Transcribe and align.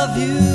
love 0.00 0.16
you. 0.16 0.47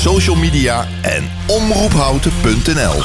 Social 0.00 0.36
media 0.36 0.86
en 1.02 1.30
omroephouten.nl. 1.46 3.02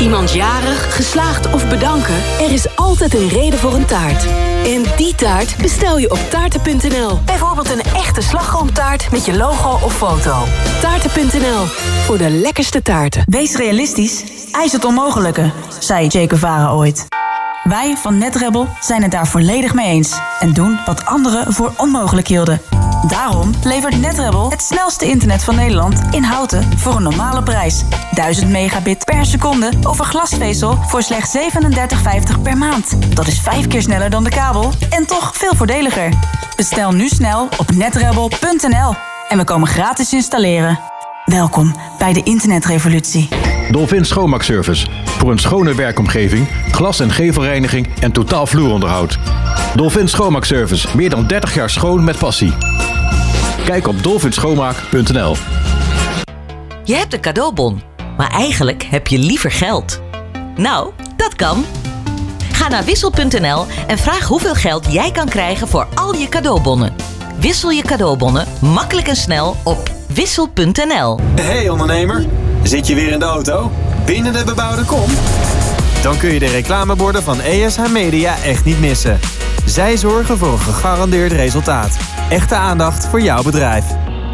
Iemand 0.00 0.32
jarig, 0.32 0.94
geslaagd 0.94 1.52
of 1.52 1.68
bedanken? 1.68 2.14
Er 2.40 2.52
is 2.52 2.76
altijd 2.76 3.14
een 3.14 3.28
reden 3.28 3.58
voor 3.58 3.74
een 3.74 3.84
taart. 3.84 4.26
En 4.64 4.82
die 4.96 5.14
taart 5.14 5.56
bestel 5.56 5.98
je 5.98 6.10
op 6.10 6.18
taarten.nl. 6.30 7.18
Bijvoorbeeld 7.24 7.70
een 7.70 7.82
echte 7.82 8.20
slagroomtaart 8.20 9.10
met 9.10 9.24
je 9.24 9.36
logo 9.36 9.84
of 9.84 9.96
foto. 9.96 10.44
Taarten.nl, 10.80 11.64
voor 12.04 12.18
de 12.18 12.30
lekkerste 12.30 12.82
taarten. 12.82 13.22
Wees 13.26 13.56
realistisch, 13.56 14.24
eis 14.52 14.72
het 14.72 14.84
onmogelijke, 14.84 15.50
zei 15.78 16.08
Che 16.08 16.24
Guevara 16.28 16.72
ooit. 16.72 17.06
Wij 17.64 17.96
van 17.96 18.18
NetRebel 18.18 18.68
zijn 18.80 19.02
het 19.02 19.10
daar 19.10 19.28
volledig 19.28 19.74
mee 19.74 19.86
eens 19.86 20.18
en 20.40 20.52
doen 20.52 20.78
wat 20.86 21.06
anderen 21.06 21.52
voor 21.52 21.72
onmogelijk 21.76 22.28
hielden. 22.28 22.77
Daarom 23.06 23.50
levert 23.64 24.00
NetRebel 24.00 24.50
het 24.50 24.62
snelste 24.62 25.06
internet 25.06 25.44
van 25.44 25.54
Nederland 25.54 26.02
in 26.10 26.22
houten 26.22 26.78
voor 26.78 26.96
een 26.96 27.02
normale 27.02 27.42
prijs. 27.42 27.84
1000 28.10 28.50
megabit 28.50 29.04
per 29.04 29.26
seconde 29.26 29.70
over 29.82 30.04
glasvezel 30.04 30.76
voor 30.86 31.02
slechts 31.02 31.36
37,50 31.36 32.42
per 32.42 32.56
maand. 32.56 33.16
Dat 33.16 33.26
is 33.26 33.40
vijf 33.40 33.66
keer 33.66 33.82
sneller 33.82 34.10
dan 34.10 34.24
de 34.24 34.30
kabel 34.30 34.72
en 34.90 35.06
toch 35.06 35.36
veel 35.36 35.54
voordeliger. 35.54 36.12
Bestel 36.56 36.92
nu 36.92 37.08
snel 37.08 37.48
op 37.58 37.70
netrebel.nl 37.70 38.94
en 39.28 39.38
we 39.38 39.44
komen 39.44 39.68
gratis 39.68 40.12
installeren. 40.12 40.80
Welkom 41.24 41.74
bij 41.98 42.12
de 42.12 42.22
internetrevolutie. 42.22 43.28
Dolphin 43.70 44.04
Schoonmaakservice. 44.04 44.86
Voor 45.04 45.30
een 45.30 45.38
schone 45.38 45.74
werkomgeving, 45.74 46.48
glas- 46.72 47.00
en 47.00 47.10
gevelreiniging 47.10 47.88
en 48.00 48.12
totaal 48.12 48.46
vloeronderhoud. 48.46 49.18
Dolphin 49.74 50.08
Schoonmaakservice. 50.08 50.96
Meer 50.96 51.10
dan 51.10 51.26
30 51.26 51.54
jaar 51.54 51.70
schoon 51.70 52.04
met 52.04 52.18
passie. 52.18 52.52
Kijk 53.68 53.86
op 53.86 54.02
dolphinschoonmaak.nl 54.02 55.36
Je 56.84 56.94
hebt 56.94 57.12
een 57.12 57.20
cadeaubon, 57.20 57.82
maar 58.16 58.30
eigenlijk 58.30 58.82
heb 58.82 59.06
je 59.06 59.18
liever 59.18 59.50
geld. 59.50 60.00
Nou, 60.56 60.90
dat 61.16 61.34
kan. 61.34 61.64
Ga 62.52 62.68
naar 62.68 62.84
wissel.nl 62.84 63.66
en 63.86 63.98
vraag 63.98 64.26
hoeveel 64.26 64.54
geld 64.54 64.92
jij 64.92 65.10
kan 65.10 65.28
krijgen 65.28 65.68
voor 65.68 65.86
al 65.94 66.14
je 66.14 66.28
cadeaubonnen. 66.28 66.94
Wissel 67.40 67.70
je 67.70 67.82
cadeaubonnen 67.82 68.46
makkelijk 68.60 69.08
en 69.08 69.16
snel 69.16 69.56
op 69.64 69.90
wissel.nl. 70.06 71.18
Hey 71.40 71.68
ondernemer, 71.68 72.26
zit 72.62 72.86
je 72.86 72.94
weer 72.94 73.12
in 73.12 73.18
de 73.18 73.24
auto? 73.24 73.70
Binnen 74.04 74.32
de 74.32 74.44
bebouwde 74.44 74.84
kom? 74.84 75.10
Dan 76.02 76.18
kun 76.18 76.32
je 76.32 76.38
de 76.38 76.50
reclameborden 76.50 77.22
van 77.22 77.40
ESH 77.40 77.88
Media 77.92 78.36
echt 78.44 78.64
niet 78.64 78.80
missen. 78.80 79.20
Zij 79.68 79.96
zorgen 79.96 80.38
voor 80.38 80.52
een 80.52 80.58
gegarandeerd 80.58 81.32
resultaat. 81.32 81.96
Echte 82.30 82.54
aandacht 82.54 83.06
voor 83.06 83.20
jouw 83.20 83.42
bedrijf. 83.42 83.84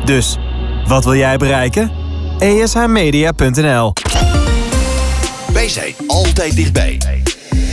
Dus, 0.05 0.39
wat 0.87 1.05
wil 1.05 1.15
jij 1.15 1.37
bereiken? 1.37 1.91
ESHmedia.nl 2.39 3.93
Wij 5.53 5.69
zijn 5.69 5.95
altijd 6.07 6.57
dichtbij. 6.57 7.01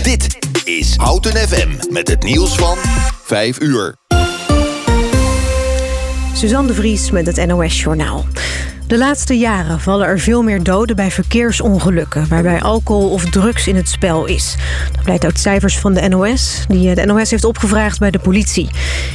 Dit 0.03 0.37
is 0.65 0.95
Houten 0.95 1.37
FM 1.37 1.93
met 1.93 2.07
het 2.07 2.23
nieuws 2.23 2.55
van 2.55 2.77
5 3.23 3.61
uur. 3.61 3.95
Suzanne 6.33 6.67
de 6.67 6.73
Vries 6.73 7.11
met 7.11 7.25
het 7.25 7.45
NOS-journaal. 7.45 8.25
De 8.91 8.97
laatste 8.97 9.37
jaren 9.37 9.79
vallen 9.79 10.07
er 10.07 10.19
veel 10.19 10.43
meer 10.43 10.63
doden 10.63 10.95
bij 10.95 11.11
verkeersongelukken... 11.11 12.27
waarbij 12.27 12.61
alcohol 12.61 13.09
of 13.09 13.25
drugs 13.25 13.67
in 13.67 13.75
het 13.75 13.89
spel 13.89 14.25
is. 14.25 14.55
Dat 14.91 15.03
blijkt 15.03 15.23
uit 15.23 15.39
cijfers 15.39 15.79
van 15.79 15.93
de 15.93 16.07
NOS, 16.07 16.65
die 16.67 16.95
de 16.95 17.05
NOS 17.05 17.29
heeft 17.31 17.43
opgevraagd 17.43 17.99
bij 17.99 18.11
de 18.11 18.19
politie. 18.19 18.69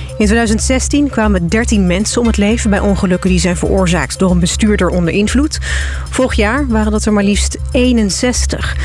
In 0.09 0.25
2016 0.27 1.11
kwamen 1.11 1.49
13 1.49 1.87
mensen 1.87 2.21
om 2.21 2.27
het 2.27 2.37
leven 2.37 2.71
bij 2.71 2.81
ongelukken 2.81 3.31
die 3.31 3.39
zijn 3.39 3.57
veroorzaakt 3.57 4.19
door 4.19 4.31
een 4.31 4.41
bestuurder 4.41 4.89
onder 4.89 5.15
invloed. 5.15 5.59
Vorig 6.11 6.35
jaar 6.35 6.67
waren 6.69 6.93
dat 6.93 7.05
er 7.05 7.13
maar 7.13 7.25
liefst 7.25 7.59
61. 7.71 8.77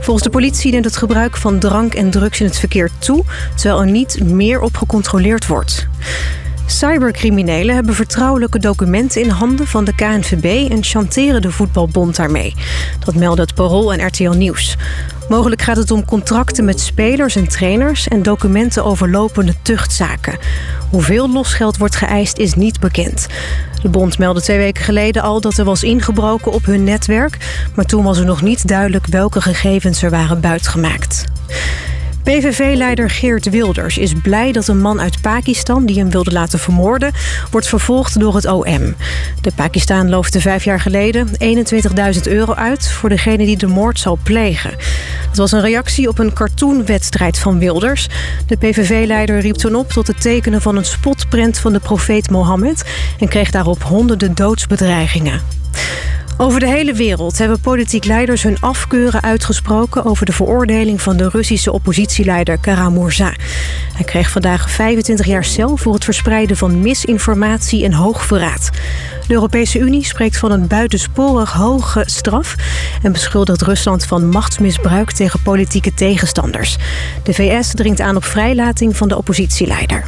Volgens 0.00 0.24
de 0.24 0.30
politie 0.30 0.72
neemt 0.72 0.84
het 0.84 0.96
gebruik 0.96 1.36
van 1.36 1.58
drank 1.58 1.94
en 1.94 2.10
drugs 2.10 2.40
in 2.40 2.46
het 2.46 2.58
verkeer 2.58 2.90
toe, 2.98 3.24
terwijl 3.54 3.80
er 3.80 3.90
niet 3.90 4.24
meer 4.24 4.60
op 4.60 4.76
gecontroleerd 4.76 5.46
wordt. 5.46 5.88
Cybercriminelen 6.70 7.74
hebben 7.74 7.94
vertrouwelijke 7.94 8.58
documenten 8.58 9.22
in 9.22 9.28
handen 9.28 9.66
van 9.66 9.84
de 9.84 9.94
KNVB 9.94 10.70
en 10.70 10.84
chanteren 10.84 11.42
de 11.42 11.50
voetbalbond 11.50 12.16
daarmee. 12.16 12.54
Dat 13.04 13.14
melden 13.14 13.44
het 13.44 13.54
Parool 13.54 13.92
en 13.92 14.06
RTL 14.06 14.30
Nieuws. 14.30 14.76
Mogelijk 15.28 15.62
gaat 15.62 15.76
het 15.76 15.90
om 15.90 16.04
contracten 16.04 16.64
met 16.64 16.80
spelers 16.80 17.36
en 17.36 17.48
trainers 17.48 18.08
en 18.08 18.22
documenten 18.22 18.84
over 18.84 19.10
lopende 19.10 19.54
tuchtzaken. 19.62 20.38
Hoeveel 20.90 21.30
losgeld 21.32 21.76
wordt 21.76 21.96
geëist 21.96 22.38
is 22.38 22.54
niet 22.54 22.80
bekend. 22.80 23.26
De 23.82 23.88
bond 23.88 24.18
meldde 24.18 24.42
twee 24.42 24.58
weken 24.58 24.84
geleden 24.84 25.22
al 25.22 25.40
dat 25.40 25.58
er 25.58 25.64
was 25.64 25.82
ingebroken 25.82 26.52
op 26.52 26.64
hun 26.64 26.84
netwerk, 26.84 27.36
maar 27.74 27.84
toen 27.84 28.04
was 28.04 28.18
er 28.18 28.24
nog 28.24 28.42
niet 28.42 28.68
duidelijk 28.68 29.06
welke 29.06 29.40
gegevens 29.40 30.02
er 30.02 30.10
waren 30.10 30.40
buitgemaakt. 30.40 31.24
PVV-leider 32.22 33.10
Geert 33.10 33.50
Wilders 33.50 33.98
is 33.98 34.12
blij 34.22 34.52
dat 34.52 34.68
een 34.68 34.80
man 34.80 35.00
uit 35.00 35.20
Pakistan... 35.20 35.86
die 35.86 35.98
hem 35.98 36.10
wilde 36.10 36.32
laten 36.32 36.58
vermoorden, 36.58 37.12
wordt 37.50 37.68
vervolgd 37.68 38.20
door 38.20 38.34
het 38.34 38.46
OM. 38.46 38.94
De 39.40 39.52
Pakistan 39.54 40.08
loofde 40.08 40.40
vijf 40.40 40.64
jaar 40.64 40.80
geleden 40.80 41.28
21.000 41.28 42.22
euro 42.22 42.54
uit... 42.54 42.88
voor 42.88 43.08
degene 43.08 43.44
die 43.44 43.56
de 43.56 43.66
moord 43.66 43.98
zal 43.98 44.18
plegen. 44.22 44.74
Het 45.28 45.36
was 45.36 45.52
een 45.52 45.60
reactie 45.60 46.08
op 46.08 46.18
een 46.18 46.32
cartoonwedstrijd 46.32 47.38
van 47.38 47.58
Wilders. 47.58 48.08
De 48.46 48.56
PVV-leider 48.56 49.40
riep 49.40 49.56
toen 49.56 49.74
op 49.74 49.90
tot 49.90 50.06
het 50.06 50.20
tekenen 50.20 50.62
van 50.62 50.76
een 50.76 50.84
spotprint 50.84 51.58
van 51.58 51.72
de 51.72 51.80
profeet 51.80 52.30
Mohammed... 52.30 52.84
en 53.18 53.28
kreeg 53.28 53.50
daarop 53.50 53.82
honderden 53.82 54.34
doodsbedreigingen. 54.34 55.40
Over 56.40 56.60
de 56.60 56.66
hele 56.66 56.92
wereld 56.92 57.38
hebben 57.38 57.60
politiek 57.60 58.04
leiders 58.04 58.42
hun 58.42 58.60
afkeuren 58.60 59.22
uitgesproken 59.22 60.04
over 60.04 60.26
de 60.26 60.32
veroordeling 60.32 61.02
van 61.02 61.16
de 61.16 61.28
Russische 61.28 61.72
oppositieleider 61.72 62.58
Karamurza. 62.58 63.32
Hij 63.94 64.04
kreeg 64.04 64.30
vandaag 64.30 64.70
25 64.70 65.26
jaar 65.26 65.44
cel 65.44 65.76
voor 65.76 65.94
het 65.94 66.04
verspreiden 66.04 66.56
van 66.56 66.80
misinformatie 66.80 67.84
en 67.84 67.92
hoogverraad. 67.92 68.70
De 69.26 69.34
Europese 69.34 69.78
Unie 69.78 70.04
spreekt 70.04 70.36
van 70.36 70.50
een 70.50 70.66
buitensporig 70.66 71.52
hoge 71.52 72.02
straf 72.06 72.54
en 73.02 73.12
beschuldigt 73.12 73.62
Rusland 73.62 74.04
van 74.04 74.28
machtsmisbruik 74.28 75.12
tegen 75.12 75.42
politieke 75.42 75.94
tegenstanders. 75.94 76.76
De 77.22 77.34
VS 77.34 77.74
dringt 77.74 78.00
aan 78.00 78.16
op 78.16 78.24
vrijlating 78.24 78.96
van 78.96 79.08
de 79.08 79.16
oppositieleider. 79.16 80.04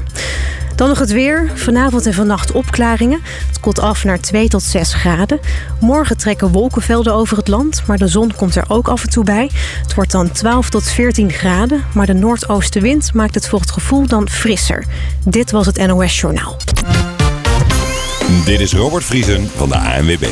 Dan 0.81 0.89
nog 0.89 0.99
het 0.99 1.13
weer. 1.13 1.51
Vanavond 1.55 2.07
en 2.07 2.15
vannacht 2.15 2.53
opklaringen. 2.53 3.21
Het 3.47 3.61
koelt 3.61 3.79
af 3.79 4.05
naar 4.05 4.21
2 4.21 4.49
tot 4.49 4.63
6 4.63 4.95
graden. 4.95 5.41
Morgen 5.81 6.17
trekken 6.17 6.49
wolkenvelden 6.49 7.15
over 7.15 7.37
het 7.37 7.49
land, 7.49 7.83
maar 7.87 7.99
de 7.99 8.09
zon 8.09 8.35
komt 8.37 8.57
er 8.57 8.65
ook 8.69 8.89
af 8.89 9.03
en 9.03 9.11
toe 9.11 9.25
bij. 9.25 9.51
Het 9.83 9.95
wordt 9.95 10.11
dan 10.11 10.33
12 10.33 10.71
tot 10.71 10.89
14 10.89 11.31
graden, 11.33 11.85
maar 11.95 12.07
de 12.07 12.13
noordoostenwind 12.13 13.15
maakt 13.15 13.35
het 13.35 13.49
voor 13.49 13.61
het 13.61 13.71
gevoel 13.71 14.07
dan 14.07 14.29
frisser. 14.29 14.85
Dit 15.25 15.51
was 15.51 15.67
het 15.67 15.87
NOS 15.87 16.21
Journaal. 16.21 16.57
Dit 18.45 18.61
is 18.61 18.73
Robert 18.73 19.05
Vriesen 19.05 19.49
van 19.57 19.69
de 19.69 19.77
ANWB. 19.77 20.27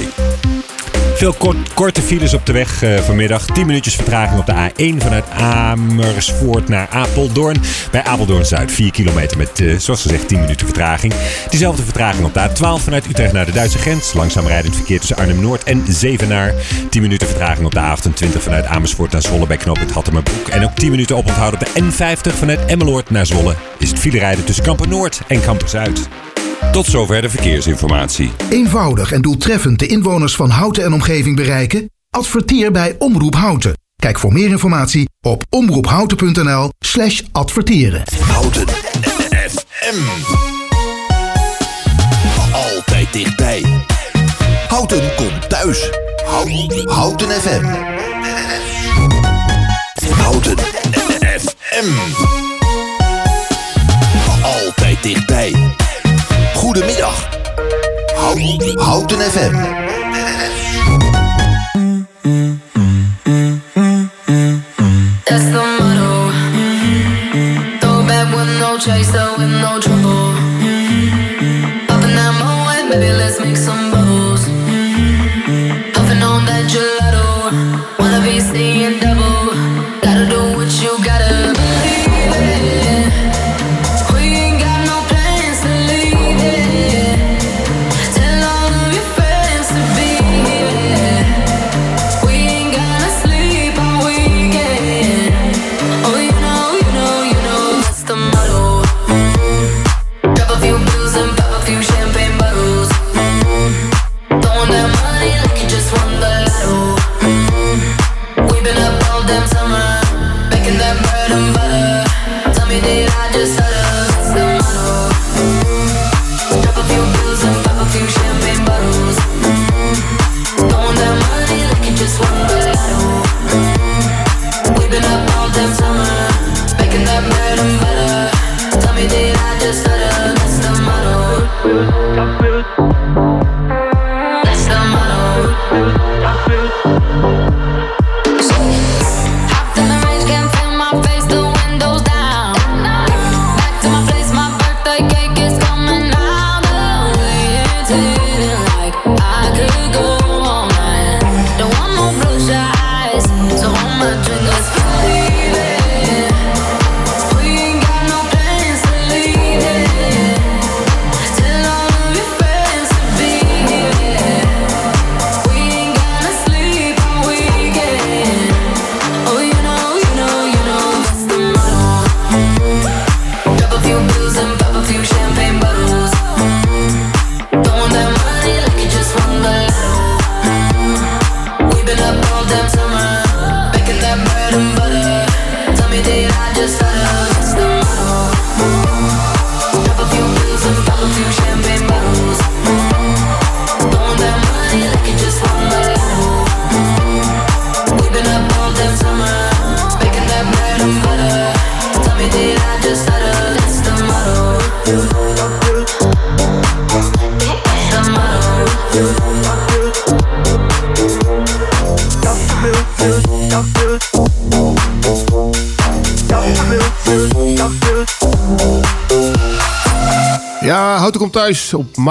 Veel 1.18 1.32
kort- 1.32 1.74
korte 1.74 2.02
files 2.02 2.34
op 2.34 2.46
de 2.46 2.52
weg 2.52 2.82
eh, 2.82 2.98
vanmiddag. 2.98 3.44
10 3.46 3.66
minuutjes 3.66 3.94
vertraging 3.94 4.40
op 4.40 4.46
de 4.46 4.52
A1 4.52 5.02
vanuit 5.02 5.30
Amersfoort 5.30 6.68
naar 6.68 6.88
Apeldoorn. 6.88 7.60
Bij 7.90 8.04
Apeldoorn 8.04 8.44
Zuid 8.44 8.72
4 8.72 8.90
kilometer 8.90 9.36
met, 9.36 9.60
eh, 9.60 9.78
zoals 9.78 10.02
gezegd, 10.02 10.28
10 10.28 10.40
minuten 10.40 10.66
vertraging. 10.66 11.12
Diezelfde 11.50 11.82
vertraging 11.82 12.24
op 12.24 12.34
de 12.34 12.40
A12 12.40 12.82
vanuit 12.82 13.06
Utrecht 13.06 13.32
naar 13.32 13.46
de 13.46 13.52
Duitse 13.52 13.78
grens. 13.78 14.12
Langzaam 14.12 14.46
rijdend 14.46 14.74
verkeer 14.74 14.98
tussen 14.98 15.16
Arnhem-Noord 15.16 15.64
en 15.64 15.84
Zevenaar. 15.88 16.54
10 16.90 17.02
minuten 17.02 17.26
vertraging 17.28 17.66
op 17.66 17.72
de 17.74 17.80
A28 17.80 18.42
vanuit 18.42 18.66
Amersfoort 18.66 19.12
naar 19.12 19.22
Zwolle 19.22 19.46
bij 19.46 19.56
knooppunt 19.56 19.90
Hattemerbroek. 19.90 20.48
En 20.48 20.64
ook 20.64 20.74
10 20.74 20.90
minuten 20.90 21.16
oponthoud 21.16 21.52
op 21.52 21.60
de 21.60 21.82
N50 21.82 22.34
vanuit 22.38 22.64
Emmeloord 22.66 23.10
naar 23.10 23.26
Zwolle. 23.26 23.54
Is 23.78 23.88
het 23.88 23.98
file 23.98 24.18
rijden 24.18 24.44
tussen 24.44 24.64
Kampen 24.64 24.88
Noord 24.88 25.20
en 25.28 25.40
Kampen 25.40 25.68
Zuid. 25.68 26.08
Tot 26.72 26.86
zover 26.86 27.22
de 27.22 27.30
verkeersinformatie. 27.30 28.30
Eenvoudig 28.50 29.12
en 29.12 29.22
doeltreffend 29.22 29.78
de 29.78 29.86
inwoners 29.86 30.36
van 30.36 30.50
Houten 30.50 30.84
en 30.84 30.92
omgeving 30.92 31.36
bereiken? 31.36 31.90
Adverteer 32.10 32.72
bij 32.72 32.94
Omroep 32.98 33.34
Houten. 33.34 33.76
Kijk 33.96 34.18
voor 34.18 34.32
meer 34.32 34.48
informatie 34.48 35.08
op 35.20 35.44
omroephouten.nl 35.50 36.70
slash 36.78 37.22
adverteren. 37.32 38.02
Houten 38.20 38.68
FM. 39.48 39.98
Altijd 42.52 43.12
dichtbij. 43.12 43.62
Houten 44.68 45.14
komt 45.16 45.48
thuis. 45.48 45.90
Houten, 46.26 46.88
Houten 46.90 47.30
FM. 47.30 47.64
Houten 50.12 50.58
FM. 51.38 51.90
Altijd 54.42 55.02
dichtbij. 55.02 55.57
Goedemiddag. 56.68 57.14
Houten, 58.76 59.20
FM. 59.20 59.54
That's 65.24 65.44
the 65.54 65.64
motto. 65.78 66.12
Throw 67.80 68.02
back 68.06 68.28
with 68.34 68.50
no 68.60 68.76
chaser, 68.76 69.27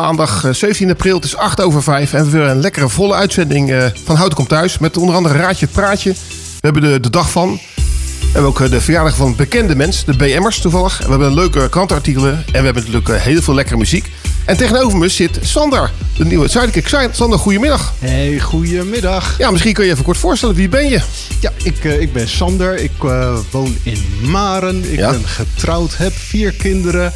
maandag 0.07 0.43
eh, 0.43 0.53
17 0.53 0.89
april. 0.89 1.15
Het 1.15 1.25
is 1.25 1.35
8 1.35 1.61
over 1.61 1.83
5 1.83 2.01
en 2.13 2.17
we 2.17 2.17
hebben 2.17 2.39
weer 2.41 2.49
een 2.49 2.59
lekkere 2.61 2.89
volle 2.89 3.13
uitzending 3.13 3.71
eh, 3.71 3.85
van 4.03 4.15
Houten 4.15 4.37
komt 4.37 4.49
thuis. 4.49 4.77
Met 4.77 4.97
onder 4.97 5.15
andere 5.15 5.37
Raadje 5.37 5.65
het 5.65 5.73
Praatje. 5.75 6.11
We 6.11 6.17
hebben 6.59 6.81
de, 6.81 6.99
de 6.99 7.09
dag 7.09 7.31
van. 7.31 7.59
We 8.19 8.33
hebben 8.33 8.49
ook 8.49 8.61
eh, 8.61 8.69
de 8.69 8.81
verjaardag 8.81 9.15
van 9.15 9.35
bekende 9.35 9.75
mensen, 9.75 10.05
de 10.05 10.15
BM'ers 10.17 10.59
toevallig. 10.59 10.97
We 10.97 11.09
hebben 11.09 11.33
leuke 11.33 11.69
krantenartikelen 11.69 12.31
en 12.33 12.43
we 12.51 12.65
hebben 12.65 12.75
natuurlijk 12.83 13.09
eh, 13.09 13.15
heel 13.15 13.41
veel 13.41 13.53
lekkere 13.53 13.77
muziek. 13.77 14.11
En 14.45 14.57
tegenover 14.57 14.97
me 14.97 15.07
zit 15.09 15.39
Sander, 15.41 15.91
de 16.17 16.25
nieuwe 16.25 16.47
sidekick. 16.47 16.87
Sander, 17.11 17.39
goedemiddag. 17.39 17.93
Hey, 17.99 18.39
goedemiddag. 18.39 19.35
Ja, 19.37 19.51
misschien 19.51 19.73
kun 19.73 19.85
je 19.85 19.91
even 19.91 20.03
kort 20.03 20.17
voorstellen. 20.17 20.55
Wie 20.55 20.69
ben 20.69 20.89
je? 20.89 21.01
Ja, 21.39 21.51
ik, 21.63 21.83
eh, 21.85 22.01
ik 22.01 22.13
ben 22.13 22.27
Sander. 22.27 22.77
Ik 22.79 22.91
eh, 23.03 23.37
woon 23.51 23.77
in 23.83 24.03
Maren. 24.21 24.91
Ik 24.91 24.99
Ja. 24.99 25.09
ben 25.09 25.25
getrouwd, 25.25 25.97
heb 25.97 26.13
vier 26.15 26.51
kinderen. 26.53 27.13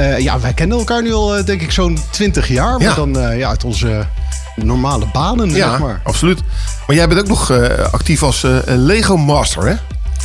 Eh, 0.00 0.18
ja, 0.18 0.40
wij 0.40 0.52
kennen 0.52 0.78
elkaar 0.78 1.02
nu 1.02 1.12
al, 1.12 1.36
eh, 1.36 1.44
denk 1.44 1.62
ik, 1.62 1.70
zo'n 1.72 1.98
20 2.10 2.48
jaar. 2.48 2.72
Maar 2.78 2.82
Ja. 2.88 2.94
dan 2.94 3.18
eh, 3.18 3.38
ja, 3.38 3.48
uit 3.48 3.64
onze 3.64 4.06
normale 4.56 5.06
banen, 5.12 5.50
Ja, 5.50 5.70
zeg 5.70 5.78
maar. 5.78 6.00
absoluut. 6.04 6.40
Maar 6.86 6.96
jij 6.96 7.08
bent 7.08 7.20
ook 7.20 7.28
nog 7.28 7.50
actief 7.92 8.22
als 8.22 8.46
Lego 8.66 9.16
Master, 9.16 9.66
hè? 9.66 9.74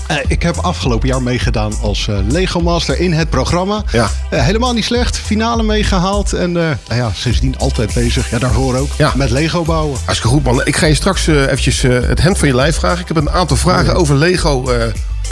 Eh, 0.07 0.17
ik 0.27 0.41
heb 0.41 0.57
afgelopen 0.57 1.07
jaar 1.07 1.21
meegedaan 1.21 1.73
als 1.81 2.07
eh, 2.07 2.17
Lego 2.27 2.59
Master 2.59 2.99
in 2.99 3.13
het 3.13 3.29
programma. 3.29 3.83
Ja. 3.91 4.09
Eh, 4.29 4.43
helemaal 4.43 4.73
niet 4.73 4.83
slecht. 4.83 5.17
Finale 5.17 5.63
meegehaald. 5.63 6.33
En 6.33 6.51
nou 6.51 6.75
ja, 6.87 7.11
sindsdien 7.13 7.57
altijd 7.57 7.93
bezig. 7.93 8.29
Ja, 8.29 8.39
daarvoor 8.39 8.75
ook. 8.75 8.89
Ja. 8.97 9.13
Met 9.15 9.29
Lego 9.29 9.63
bouwen. 9.63 9.99
Hartstikke 10.03 10.35
goed, 10.35 10.43
man. 10.43 10.65
Ik 10.65 10.75
ga 10.75 10.85
je 10.85 10.95
straks 10.95 11.27
eventjes 11.27 11.81
het 11.81 12.21
hemd 12.21 12.37
van 12.37 12.47
je 12.47 12.55
lijf 12.55 12.75
vragen. 12.75 12.99
Ik 12.99 13.07
heb 13.07 13.17
een 13.17 13.29
aantal 13.29 13.57
vragen 13.57 13.95
over 13.95 14.15
Lego 14.15 14.69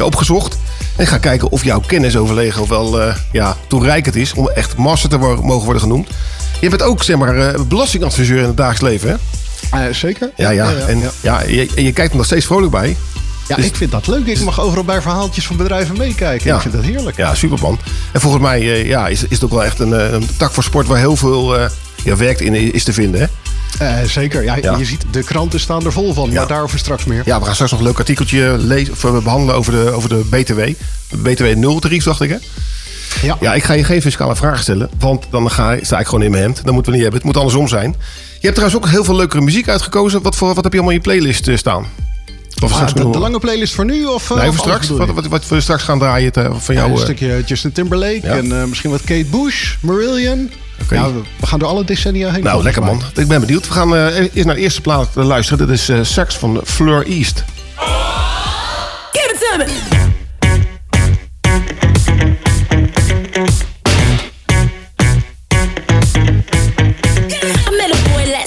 opgezocht. 0.01 0.57
En 0.95 1.03
ik 1.03 1.09
ga 1.09 1.17
kijken 1.17 1.51
of 1.51 1.63
jouw 1.63 1.79
kennis 1.79 2.15
over 2.15 2.35
Lego 2.35 2.67
wel 2.67 3.13
ja, 3.31 3.57
toereikend 3.67 4.15
is... 4.15 4.33
om 4.33 4.49
echt 4.49 4.77
master 4.77 5.09
te 5.09 5.17
mogen 5.17 5.63
worden 5.63 5.81
genoemd. 5.81 6.09
Je 6.61 6.69
bent 6.69 6.81
ook, 6.81 7.03
zeg 7.03 7.17
maar, 7.17 7.65
belastingadviseur 7.67 8.37
in 8.37 8.47
het 8.47 8.57
dagelijks 8.57 8.81
leven, 8.81 9.19
hè? 9.69 9.93
Zeker. 9.93 10.31
Ja, 10.35 10.49
ja. 10.49 10.73
En 10.87 10.99
ja. 10.99 11.09
ja, 11.21 11.41
je, 11.41 11.71
en 11.75 11.83
je 11.83 11.93
kijkt 11.93 12.11
er 12.11 12.17
nog 12.17 12.25
steeds 12.25 12.45
vrolijk 12.45 12.71
bij. 12.71 12.95
Ja, 13.47 13.55
Dus- 13.55 13.65
ik 13.65 13.75
vind 13.75 13.91
dat 13.91 14.07
leuk. 14.07 14.25
Ik 14.25 14.43
mag 14.43 14.59
overal 14.61 14.83
bij 14.83 15.01
verhaaltjes 15.01 15.47
van 15.47 15.57
bedrijven 15.57 15.97
meekijken. 15.97 16.47
Ja. 16.47 16.55
Ik 16.55 16.61
vind 16.61 16.73
dat 16.73 16.83
heerlijk. 16.83 17.17
Ja, 17.17 17.35
super 17.35 17.57
man. 17.61 17.79
En 18.11 18.21
volgens 18.21 18.41
mij 18.43 18.59
eh, 18.59 18.85
ja, 18.85 19.07
is, 19.07 19.23
is 19.23 19.29
het 19.29 19.43
ook 19.43 19.49
wel 19.51 19.63
echt 19.63 19.79
een, 19.79 19.93
eh, 19.93 20.11
een 20.11 20.27
tak 20.37 20.51
voor 20.51 20.63
sport 20.63 20.87
waar 20.87 20.97
heel 20.97 21.15
veel 21.15 21.57
eh, 21.59 21.69
ja, 22.03 22.15
werk 22.15 22.39
in 22.39 22.73
is 22.73 22.83
te 22.83 22.93
vinden. 22.93 23.21
Hè? 23.21 23.27
Zeker. 24.07 24.43
Ja, 24.43 24.55
Ja. 24.61 24.77
Je 24.77 24.85
ziet, 24.85 25.05
de 25.11 25.23
kranten 25.23 25.59
staan 25.59 25.85
er 25.85 25.91
vol 25.91 26.13
van. 26.13 26.29
Ja. 26.29 26.35
Maar 26.35 26.47
daarover 26.47 26.79
straks 26.79 27.03
meer. 27.05 27.21
Ja, 27.25 27.39
we 27.39 27.45
gaan 27.45 27.53
straks 27.53 27.71
nog 27.71 27.79
een 27.79 27.85
leuk 27.85 27.99
artikeltje 27.99 28.55
lezen, 28.59 28.93
of, 28.93 29.03
eh, 29.03 29.17
behandelen 29.23 29.55
over 29.55 29.71
de, 29.71 29.91
over 29.91 30.09
de 30.09 30.23
BTW. 30.29 30.59
BTW 31.23 31.43
0 31.55 31.79
tarief, 31.79 32.03
dacht 32.03 32.21
ik 32.21 32.29
hè? 32.29 32.37
Ja. 33.21 33.37
Ja, 33.39 33.53
ik 33.53 33.63
ga 33.63 33.73
je 33.73 33.83
geen 33.83 34.01
fiscale 34.01 34.35
vragen 34.35 34.59
stellen, 34.63 34.89
want 34.99 35.25
dan 35.29 35.51
ga, 35.51 35.77
sta 35.81 35.99
ik 35.99 36.05
gewoon 36.05 36.23
in 36.23 36.31
mijn 36.31 36.43
hemd. 36.43 36.61
Dat 36.63 36.73
moeten 36.73 36.91
we 36.91 36.97
niet 36.97 37.01
hebben. 37.01 37.19
Het 37.19 37.23
moet 37.23 37.37
andersom 37.37 37.67
zijn. 37.67 37.95
Je 38.39 38.49
hebt 38.49 38.55
trouwens 38.55 38.83
ook 38.83 38.89
heel 38.89 39.03
veel 39.03 39.15
leukere 39.15 39.41
muziek 39.41 39.67
uitgekozen. 39.67 40.21
Wat, 40.21 40.35
voor, 40.35 40.53
wat 40.53 40.63
heb 40.63 40.73
je 40.73 40.79
allemaal 40.79 40.97
in 40.97 41.01
je 41.03 41.09
playlist 41.09 41.49
staan? 41.59 41.85
Of 42.61 42.69
Ah, 42.71 42.75
straks 42.75 42.93
de, 42.93 43.19
lange 43.19 43.39
playlist 43.39 43.73
voor 43.73 43.85
nu? 43.85 44.05
Of, 44.05 44.31
eh, 44.31 44.37
Nee, 44.37 44.47
of 44.49 44.55
voor 44.55 44.71
alles 44.71 44.83
straks. 44.85 45.05
Wat, 45.05 45.15
wat, 45.15 45.27
wat 45.27 45.47
we 45.47 45.61
straks 45.61 45.83
gaan 45.83 45.99
draaien 45.99 46.31
te- 46.31 46.49
van 46.57 46.75
Ja, 46.75 46.81
jou. 46.81 46.91
een 46.91 46.97
eh, 46.97 47.03
stukje 47.03 47.43
Justin 47.45 47.71
Timberlake 47.71 48.19
Ja. 48.23 48.35
en 48.35 48.59
eh, 48.59 48.63
misschien 48.67 48.89
wat 48.91 48.99
Kate 49.03 49.25
Bush, 49.31 49.75
Marillion. 49.81 50.51
Ja, 50.89 51.05
we, 51.13 51.21
we 51.39 51.47
gaan 51.47 51.59
door 51.59 51.67
alle 51.69 51.83
decennia 51.85 52.31
heen. 52.31 52.43
Nou, 52.43 52.63
lekker 52.63 52.83
man. 52.83 53.01
Ik 53.15 53.27
ben 53.27 53.39
benieuwd. 53.39 53.67
We 53.67 53.73
gaan 53.73 53.95
eh, 53.95 54.17
eerst 54.19 54.45
naar 54.45 54.55
de 54.55 54.61
eerste 54.61 54.81
plaat 54.81 55.09
eh, 55.17 55.25
luisteren. 55.25 55.67
Dat 55.67 55.75
is 55.77 55.89
eh 55.89 55.99
Sax 56.01 56.35
van 56.35 56.61
Fleur 56.65 57.05
East. 57.07 57.43
Give 59.11 59.33
it 59.33 59.39
to 59.39 59.57
me. 59.57 59.71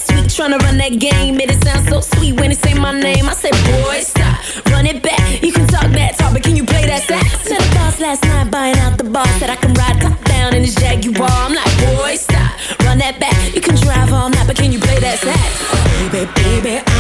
Week 0.09 0.29
tryna 0.29 0.57
run 0.59 0.79
that 0.79 1.01
game. 1.01 1.41
It 1.43 1.51
so 2.03 2.17
sweet 2.17 2.39
when 2.41 2.51
he 2.51 2.57
say 2.57 2.75
my 2.75 2.93
name. 2.93 3.29
I 3.29 3.33
said, 3.33 3.53
boy, 3.65 4.01
stop, 4.01 4.39
run 4.71 4.87
it 4.87 5.03
back. 5.03 5.43
You 5.43 5.53
can 5.53 5.67
talk 5.67 5.91
that 5.93 6.17
talk, 6.19 6.33
but 6.33 6.43
can 6.43 6.57
you 6.57 6.65
play 6.65 6.87
that 6.87 7.03
sax? 7.03 7.49
Met 7.49 7.61
a 7.61 7.75
boss 7.75 8.01
last 8.01 8.25
night 8.25 8.51
buying 8.51 8.77
out 8.79 8.99
the 8.99 9.05
bar. 9.05 9.27
Said 9.39 9.51
I 9.51 9.57
can 9.57 9.73
ride 9.75 10.01
top 10.01 10.23
down 10.25 10.55
in 10.55 10.63
his 10.63 10.75
Jaguar. 10.75 11.29
I'm 11.31 11.55
like, 11.55 11.73
boy, 11.97 12.17
stop, 12.17 12.53
run 12.85 12.99
that 12.99 13.19
back. 13.21 13.37
You 13.55 13.61
can 13.61 13.77
drive 13.77 14.13
all 14.13 14.29
night, 14.31 14.47
but 14.47 14.57
can 14.57 14.73
you 14.73 14.79
play 14.79 14.99
that 15.01 15.19
sax? 15.19 15.51
Baby, 16.13 16.31
baby, 16.37 16.96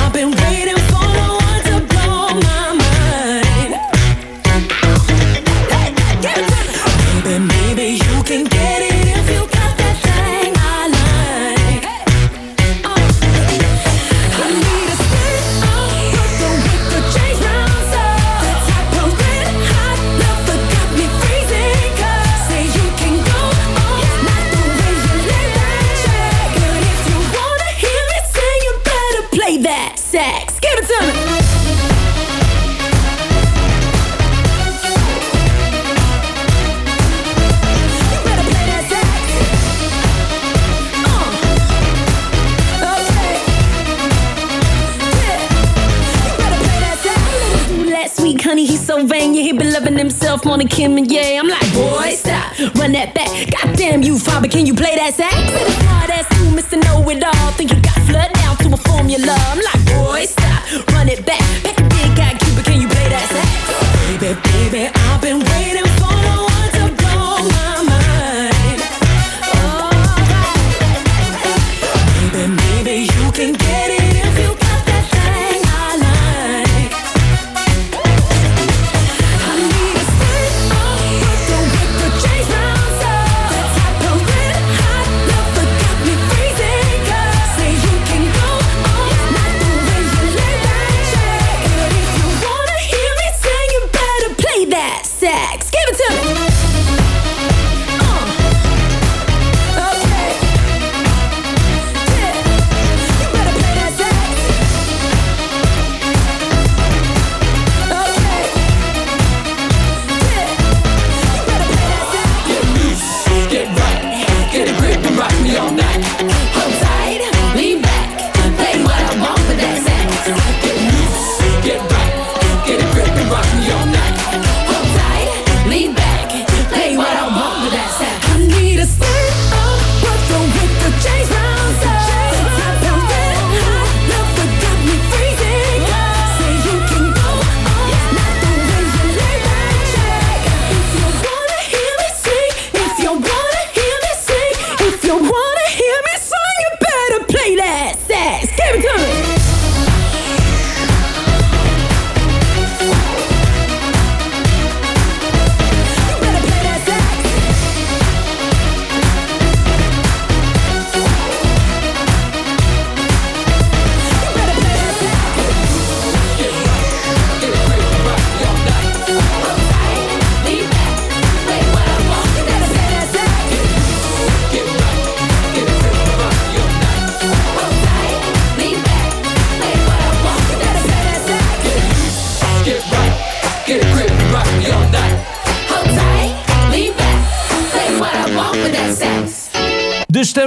himself 50.46 50.58
more 50.60 50.68
Kim 50.68 50.96
and 50.96 51.10
yeah. 51.10 51.40
I'm 51.40 51.48
like, 51.48 51.72
boy, 51.74 52.14
stop, 52.14 52.74
run 52.76 52.92
that 52.92 53.14
back. 53.14 53.28
Goddamn 53.50 54.02
you, 54.02 54.18
father, 54.18 54.48
can 54.48 54.66
you 54.66 54.74
play 54.74 54.85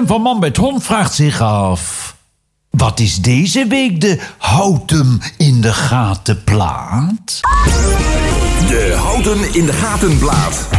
van 0.09 0.21
Man 0.21 0.39
met 0.39 0.57
Hond 0.57 0.83
vraagt 0.83 1.13
zich 1.13 1.41
af... 1.41 2.15
Wat 2.69 2.99
is 2.99 3.15
deze 3.15 3.67
week 3.67 4.01
de 4.01 4.19
Houten 4.37 5.21
in 5.37 5.61
de 5.61 5.73
gaten 5.73 6.43
plaat? 6.43 7.39
De 8.67 8.95
Houten 8.97 9.53
in 9.53 9.65
de 9.65 9.73
Gaten 9.73 10.17
plaat. 10.17 10.78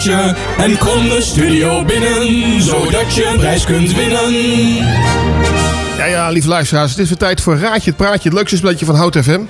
En 0.00 0.78
kom 0.78 1.08
de 1.08 1.18
studio 1.20 1.84
binnen, 1.84 2.62
zodat 2.62 3.14
je 3.14 3.26
een 3.26 3.38
prijs 3.38 3.64
kunt 3.64 3.94
winnen. 3.94 4.32
Ja, 5.96 6.04
ja, 6.04 6.28
lieve 6.28 6.48
luisteraars. 6.48 6.90
Het 6.90 7.00
is 7.00 7.08
weer 7.08 7.18
tijd 7.18 7.40
voor 7.40 7.58
Raadje 7.58 7.90
het 7.90 7.96
Praatje, 7.96 8.28
het 8.28 8.38
leukste 8.38 8.56
spelletje 8.56 8.84
van 8.86 8.94
Hout 8.94 9.16
FM. 9.16 9.40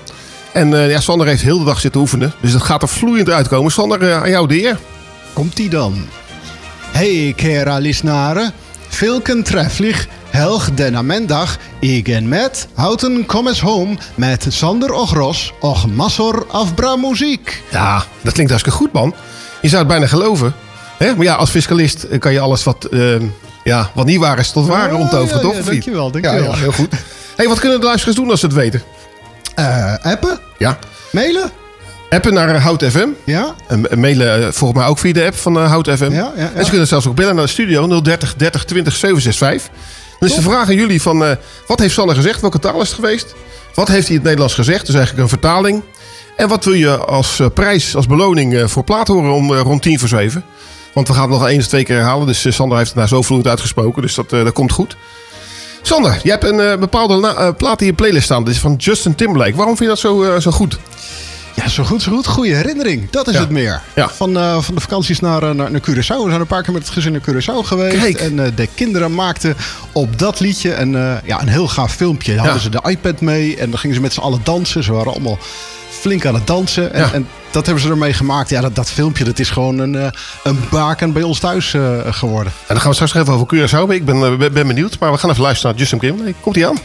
En 0.52 0.74
eh, 0.74 0.90
ja, 0.90 1.00
Sander 1.00 1.26
heeft 1.26 1.42
heel 1.42 1.58
de 1.58 1.64
dag 1.64 1.80
zitten 1.80 2.00
oefenen. 2.00 2.32
Dus 2.40 2.52
dat 2.52 2.62
gaat 2.62 2.82
er 2.82 2.88
vloeiend 2.88 3.30
uitkomen. 3.30 3.72
Sander, 3.72 4.02
eh, 4.02 4.22
aan 4.22 4.30
jou 4.30 4.46
de 4.46 4.62
eer. 4.62 4.78
Komt-ie 5.32 5.68
dan. 5.68 6.06
Hey, 6.90 7.32
kera 7.36 7.78
lyssnare. 7.78 8.52
Vilken 8.88 9.42
trefflich 9.42 10.06
helg 10.30 10.70
denna 10.74 11.02
mendag 11.02 11.58
igen 11.80 12.28
met 12.28 12.68
Houten 12.74 13.26
Commes 13.26 13.60
Home 13.60 13.96
met 14.14 14.46
Sander 14.48 14.92
och 14.92 15.12
Ros 15.12 15.52
och 15.60 15.86
massor 15.86 16.46
af 16.50 16.74
bra 16.74 16.96
muziek. 16.96 17.62
Ja, 17.70 18.04
dat 18.20 18.32
klinkt 18.32 18.50
hartstikke 18.52 18.78
goed, 18.78 18.92
man. 18.92 19.14
Je 19.60 19.68
zou 19.68 19.78
het 19.78 19.88
bijna 19.90 20.06
geloven. 20.06 20.54
Hè? 20.98 21.14
Maar 21.14 21.24
ja, 21.24 21.34
als 21.34 21.50
fiscalist 21.50 22.02
eh, 22.02 22.18
kan 22.18 22.32
je 22.32 22.40
alles 22.40 22.64
wat, 22.64 22.84
eh, 22.84 23.14
ja, 23.64 23.90
wat 23.94 24.06
niet 24.06 24.18
waar 24.18 24.38
is 24.38 24.50
tot 24.50 24.66
waar 24.66 24.94
omtoveren, 24.94 25.36
ja, 25.36 25.42
toch? 25.42 25.56
ja, 25.56 25.62
dankjewel, 25.62 26.06
Ja, 26.06 26.10
dankjewel. 26.12 26.52
ja, 26.52 26.56
heel 26.58 26.72
goed. 26.72 26.92
hey, 27.36 27.48
wat 27.48 27.58
kunnen 27.60 27.80
de 27.80 27.86
luisteraars 27.86 28.16
doen 28.16 28.30
als 28.30 28.40
ze 28.40 28.46
het 28.46 28.54
weten? 28.54 28.82
Eh, 29.54 29.94
appen? 30.02 30.38
Ja. 30.58 30.78
Mailen? 31.12 31.50
Appen 32.10 32.34
naar 32.34 32.54
eh, 32.54 32.64
Hout 32.64 32.84
FM. 32.84 33.08
Ja. 33.24 33.54
En 33.68 33.90
en 33.90 34.00
mailen 34.00 34.54
volgens 34.54 34.80
mij 34.80 34.88
ook 34.88 34.98
via 34.98 35.12
de 35.12 35.24
app 35.24 35.34
van 35.34 35.56
Hout 35.56 35.88
FM. 35.90 36.12
Ja, 36.12 36.32
ja, 36.36 36.50
En 36.54 36.64
ze 36.64 36.70
kunnen 36.70 36.88
zelfs 36.88 37.06
ook 37.06 37.14
bellen 37.14 37.34
naar 37.34 37.44
de 37.44 37.50
studio 37.50 38.00
030 38.02 38.34
30 38.36 38.64
20 38.64 38.96
765. 38.96 39.70
Dan 40.18 40.28
is 40.28 40.34
de 40.34 40.42
vraag 40.42 40.68
aan 40.68 40.74
jullie 40.74 41.02
van... 41.02 41.36
wat 41.66 41.78
heeft 41.78 41.94
Sander 41.94 42.14
gezegd? 42.16 42.40
Welke 42.40 42.58
taal 42.58 42.80
is 42.80 42.86
het 42.86 42.94
geweest? 42.94 43.34
Wat 43.74 43.88
heeft 43.88 44.00
hij 44.00 44.08
in 44.10 44.14
het 44.14 44.22
Nederlands 44.24 44.54
gezegd? 44.54 44.86
Dus 44.86 44.94
eigenlijk 44.94 45.22
een 45.22 45.28
vertaling. 45.28 45.82
En 46.40 46.48
wat 46.48 46.64
wil 46.64 46.74
je 46.74 46.96
als 46.96 47.40
eh, 47.40 47.46
prijs, 47.54 47.96
als 47.96 48.06
beloning 48.06 48.54
eh, 48.54 48.66
voor 48.66 48.84
plaat 48.84 49.08
horen 49.08 49.32
om 49.32 49.54
eh, 49.54 49.60
rond 49.60 49.82
tien 49.82 49.98
voor 49.98 50.08
zeven? 50.08 50.44
Want 50.94 51.08
we 51.08 51.14
gaan 51.14 51.22
het 51.22 51.30
nog 51.40 51.48
één 51.48 51.58
of 51.58 51.66
twee 51.66 51.84
keer 51.84 51.96
herhalen. 51.96 52.26
Dus 52.26 52.54
Sander 52.54 52.76
heeft 52.76 52.88
het 52.88 52.96
nou 52.98 53.08
zo 53.08 53.22
vloeiend 53.22 53.48
uitgesproken. 53.48 54.02
Dus 54.02 54.14
dat, 54.14 54.30
dat 54.30 54.52
komt 54.52 54.72
goed. 54.72 54.96
Sander, 55.82 56.20
je 56.22 56.30
hebt 56.30 56.44
een 56.44 56.80
bepaalde 56.80 57.54
plaat 57.56 57.80
in 57.80 57.86
je 57.86 57.92
playlist 57.92 58.24
staan. 58.24 58.44
Dit 58.44 58.54
is 58.54 58.60
van 58.60 58.74
Justin 58.76 59.14
Timberlake. 59.14 59.54
Waarom 59.56 59.76
vind 59.76 59.88
je 59.90 59.94
dat 59.94 59.98
zo, 59.98 60.40
zo 60.40 60.50
goed? 60.50 60.78
Ja, 61.54 61.68
zo 61.68 61.84
goed, 61.84 62.02
zo 62.02 62.12
goed. 62.12 62.26
Goede 62.26 62.54
herinnering. 62.54 63.10
Dat 63.10 63.28
is 63.28 63.34
Ja. 63.34 63.40
het 63.40 63.50
meer. 63.50 63.82
Van, 63.96 64.36
eh, 64.36 64.62
van 64.62 64.74
de 64.74 64.80
vakanties 64.80 65.20
naar, 65.20 65.54
naar, 65.54 65.70
naar 65.70 65.80
Curaçao. 65.80 65.94
We 66.24 66.28
zijn 66.28 66.40
een 66.40 66.46
paar 66.46 66.62
keer 66.62 66.72
met 66.72 66.82
het 66.82 66.92
gezin 66.92 67.12
naar 67.12 67.20
Curaçao 67.30 67.66
geweest. 67.66 67.96
Kijk. 67.98 68.16
En 68.20 68.36
de 68.54 68.68
kinderen 68.74 69.14
maakten 69.14 69.56
op 69.92 70.18
dat 70.18 70.40
liedje 70.40 70.74
een, 70.74 70.92
ja, 71.24 71.40
een 71.40 71.48
heel 71.48 71.68
gaaf 71.68 71.92
filmpje. 71.94 72.34
Dan 72.34 72.44
hadden 72.44 72.62
ze 72.62 72.68
de 72.70 72.80
iPad 72.88 73.20
mee 73.20 73.56
en 73.56 73.70
dan 73.70 73.78
gingen 73.78 73.96
ze 73.96 74.02
met 74.02 74.12
z'n 74.12 74.20
allen 74.20 74.40
dansen. 74.42 74.84
Ze 74.84 74.92
waren 74.92 75.12
allemaal 75.12 75.38
flink 76.00 76.26
aan 76.26 76.34
het 76.34 76.46
dansen. 76.46 76.92
En, 76.92 77.00
Ja. 77.00 77.12
en 77.12 77.28
dat 77.50 77.64
hebben 77.66 77.84
ze 77.84 77.90
ermee 77.90 78.12
gemaakt. 78.12 78.50
Ja, 78.50 78.60
dat, 78.60 78.74
dat 78.74 78.90
filmpje 78.90 79.24
dat 79.24 79.38
is 79.38 79.50
gewoon 79.50 79.78
een, 79.78 79.94
eh, 79.96 80.06
een 80.42 80.58
baken 80.70 81.12
bij 81.12 81.22
ons 81.22 81.38
thuis 81.38 81.74
eh, 81.74 81.82
geworden. 82.10 82.52
En 82.60 82.66
dan 82.68 82.80
gaan 82.80 82.88
we 82.88 82.94
straks 82.94 83.14
even 83.14 83.32
over 83.32 83.46
Curaçao. 83.56 83.90
Ik 83.94 84.04
ben, 84.04 84.16
eh, 84.24 84.36
ben- 84.36 84.52
ben 84.52 84.66
benieuwd. 84.66 84.98
Maar 84.98 85.12
we 85.12 85.18
gaan 85.18 85.30
even 85.30 85.42
luisteren 85.42 85.70
naar 85.70 85.80
Justin 85.80 85.98
Timberlake. 85.98 86.36
Komt 86.40 86.54
hij 86.56 86.66
aan? 86.68 86.78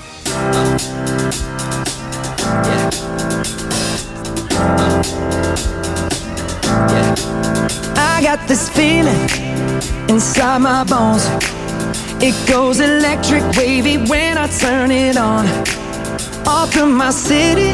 I 7.97 8.21
got 8.21 8.47
this 8.47 8.69
feeling 8.69 9.29
inside 10.07 10.59
my 10.59 10.83
bones. 10.83 11.27
It 12.19 12.33
goes 12.49 12.79
electric 12.79 13.43
wavy 13.55 13.97
when 14.07 14.37
I 14.37 14.47
turn 14.47 14.91
it 14.91 15.17
on. 15.17 15.45
My 16.97 17.11
city, 17.11 17.73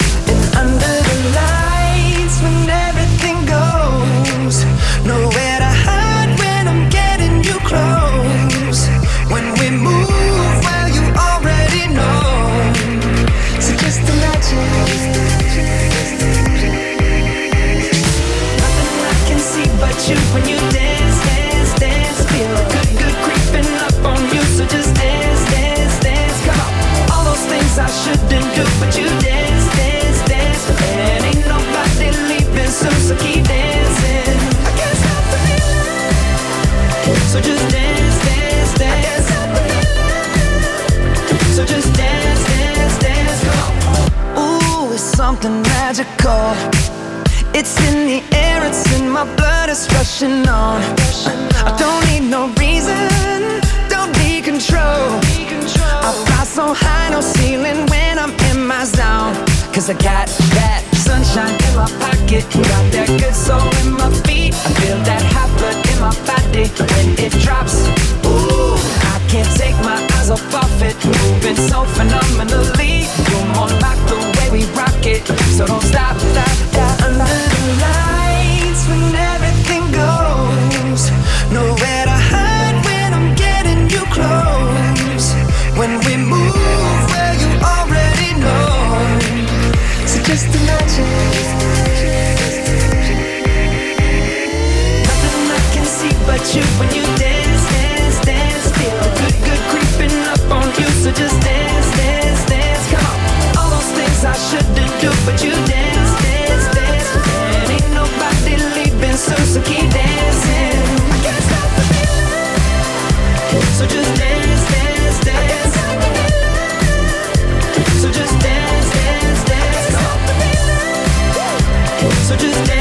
Just 122.41 122.80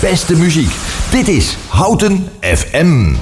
beste 0.00 0.36
muziek. 0.36 0.74
Dit 1.10 1.28
is 1.28 1.56
Houten 1.68 2.28
FM. 2.40 3.14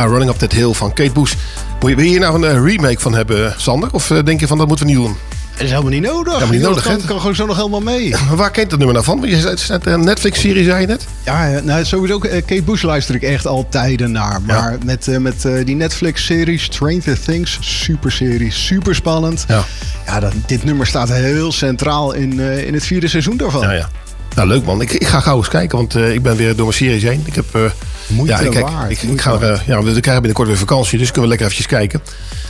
Ja, 0.00 0.06
Running 0.06 0.30
Up 0.30 0.36
That 0.38 0.52
Hill 0.52 0.72
van 0.72 0.92
Kate 0.92 1.12
Bush. 1.12 1.34
Wil 1.80 1.98
je 1.98 2.02
hier 2.02 2.20
nou 2.20 2.34
een 2.44 2.56
eh, 2.56 2.64
remake 2.64 3.00
van 3.00 3.14
hebben, 3.14 3.54
Sander? 3.56 3.88
Of 3.92 4.10
eh, 4.10 4.18
denk 4.24 4.40
je 4.40 4.46
van 4.46 4.58
dat 4.58 4.66
moeten 4.68 4.86
we 4.86 4.92
niet 4.92 5.00
doen? 5.02 5.16
Dat 5.52 5.60
is 5.62 5.70
helemaal 5.70 5.90
niet 5.90 6.02
nodig. 6.02 6.32
Helemaal 6.32 6.52
niet 6.54 6.62
nodig, 6.62 6.82
Dat 6.82 6.92
hè? 6.92 6.98
kan, 6.98 7.06
kan 7.06 7.18
gewoon 7.18 7.34
zo 7.34 7.46
nog 7.46 7.56
helemaal 7.56 7.80
mee. 7.80 8.14
Waar 8.36 8.50
kent 8.50 8.70
dat 8.70 8.78
nummer 8.78 8.94
nou 8.94 9.06
van? 9.06 9.18
Want 9.20 9.30
Je 9.30 9.38
zei, 9.38 9.50
het 9.50 9.60
is 9.60 9.68
net 9.68 9.86
een 9.86 10.04
Netflix-serie, 10.04 10.64
zei 10.64 10.80
je 10.80 10.86
net. 10.86 11.06
Ja, 11.24 11.60
nou, 11.64 11.84
sowieso 11.84 12.20
eh, 12.20 12.42
Kate 12.46 12.62
Bush 12.62 12.82
luister 12.82 13.14
ik 13.14 13.22
echt 13.22 13.46
al 13.46 13.66
tijden 13.68 14.12
naar. 14.12 14.40
Maar 14.42 14.76
met, 14.84 15.08
eh, 15.08 15.18
met 15.18 15.44
eh, 15.44 15.64
die 15.64 15.76
Netflix-serie 15.76 16.58
Stranger 16.58 17.20
Things, 17.24 17.58
super 17.60 18.12
serie, 18.12 18.50
super 18.52 18.94
spannend. 18.94 19.44
Ja, 19.48 19.64
ja 20.06 20.20
dat, 20.20 20.32
dit 20.46 20.64
nummer 20.64 20.86
staat 20.86 21.08
heel 21.08 21.52
centraal 21.52 22.12
in, 22.12 22.40
eh, 22.40 22.66
in 22.66 22.74
het 22.74 22.84
vierde 22.84 23.08
seizoen 23.08 23.36
daarvan. 23.36 23.60
Ja, 23.62 23.72
ja. 23.72 23.88
Nou, 24.34 24.48
leuk 24.48 24.64
man. 24.64 24.80
Ik, 24.80 24.92
ik 24.92 25.06
ga 25.06 25.20
gauw 25.20 25.36
eens 25.36 25.48
kijken, 25.48 25.78
want 25.78 25.94
eh, 25.94 26.12
ik 26.14 26.22
ben 26.22 26.36
weer 26.36 26.56
door 26.56 26.64
mijn 26.66 26.76
series 26.78 27.02
heen. 27.02 27.22
Ik 27.24 27.34
heb... 27.34 27.54
eh, 27.54 27.60
Moeite 28.06 28.44
ja, 28.44 28.50
kijk, 28.50 28.68
waard, 28.68 28.90
ik, 28.90 29.02
ik 29.02 29.20
ga, 29.20 29.32
er, 29.32 29.52
eh, 29.52 29.66
ja, 29.66 29.82
we 29.82 29.90
krijgen 29.90 30.14
binnenkort 30.14 30.48
weer 30.48 30.56
vakantie, 30.56 30.98
dus 30.98 31.10
kunnen 31.10 31.30
we 31.30 31.36
lekker 31.36 31.46
eventjes 31.46 31.78
kijken. 31.78 32.00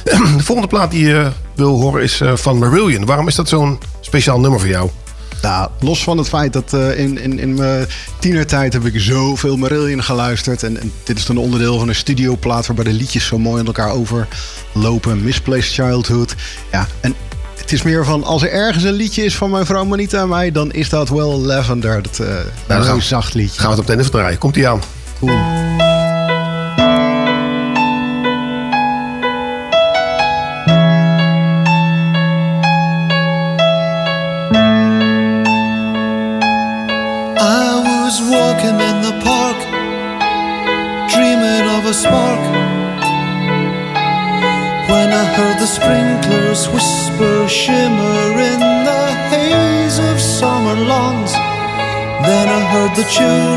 De 0.37 0.45
volgende 0.45 0.69
plaat 0.69 0.91
die 0.91 1.07
je 1.07 1.31
wil 1.55 1.81
horen 1.81 2.03
is 2.03 2.21
eh, 2.21 2.37
van 2.37 2.59
Marillion. 2.59 3.05
Waarom 3.05 3.29
is 3.29 3.35
dat 3.35 3.49
zo'n 3.49 3.79
speciaal 4.01 4.41
nummer 4.41 4.61
voor 4.61 4.69
jou? 4.69 4.91
Nou, 5.43 5.71
los 5.81 6.03
van 6.03 6.19
het 6.19 6.29
feit 6.29 6.53
dat 6.53 6.73
eh, 6.73 6.99
in, 6.99 7.19
in, 7.19 7.39
in 7.39 7.55
mijn 7.55 7.87
tienertijd 8.19 8.73
heb 8.73 8.85
ik 8.85 9.01
zoveel 9.01 9.57
Marillion 9.57 10.03
geluisterd. 10.03 10.63
En, 10.63 10.81
en 10.81 10.93
dit 11.05 11.19
is 11.19 11.27
dan 11.27 11.37
een 11.37 11.43
onderdeel 11.43 11.79
van 11.79 11.89
een 11.89 11.95
studioplaat 11.95 12.67
waarbij 12.67 12.85
de 12.85 12.93
liedjes 12.93 13.27
zo 13.27 13.39
mooi 13.39 13.61
in 13.61 13.67
elkaar 13.67 13.91
overlopen. 13.93 15.25
Misplaced 15.25 15.73
Childhood. 15.73 16.35
Ja, 16.73 16.87
en 17.01 17.15
het 17.57 17.73
is 17.73 17.83
meer 17.83 18.05
van 18.05 18.25
als 18.25 18.43
er 18.43 18.53
ergens 18.53 18.85
een 18.85 18.93
liedje 18.93 19.25
is 19.25 19.37
van 19.37 19.51
mijn 19.51 19.67
vrouw 19.67 19.85
Manita 19.85 20.21
en 20.21 20.29
mij, 20.29 20.53
dan 20.53 20.73
is 20.73 20.89
dat 20.89 21.09
wel 21.09 21.41
Lavender. 21.41 22.03
Dat, 22.03 22.19
eh 22.19 22.27
Nou, 22.67 22.85
dan 22.85 22.95
een 22.95 23.03
zacht 23.03 23.35
liedje. 23.35 23.61
Gaan 23.61 23.71
we 23.71 23.81
het 23.81 23.91
op 23.91 23.99
even 23.99 24.11
draaien. 24.11 24.39
Komt 24.39 24.57
ie 24.57 24.69
aan. 24.69 24.81
I 25.23 25.27
was 37.85 38.23
walking 38.23 38.81
in 38.81 39.03
the 39.05 39.13
park, 39.21 39.61
dreaming 41.13 41.69
of 41.69 41.85
a 41.85 41.93
spark. 41.93 42.41
When 44.89 45.13
I 45.13 45.25
heard 45.37 45.59
the 45.61 45.67
sprinklers 45.67 46.67
whisper, 46.71 47.47
shimmer 47.47 48.41
in 48.41 48.61
the 48.89 49.13
haze 49.29 49.99
of 49.99 50.19
summer 50.19 50.77
lawns. 50.77 51.33
Then 52.25 52.49
I 52.49 52.61
heard 52.73 52.97
the 52.97 53.05
children 53.05 53.50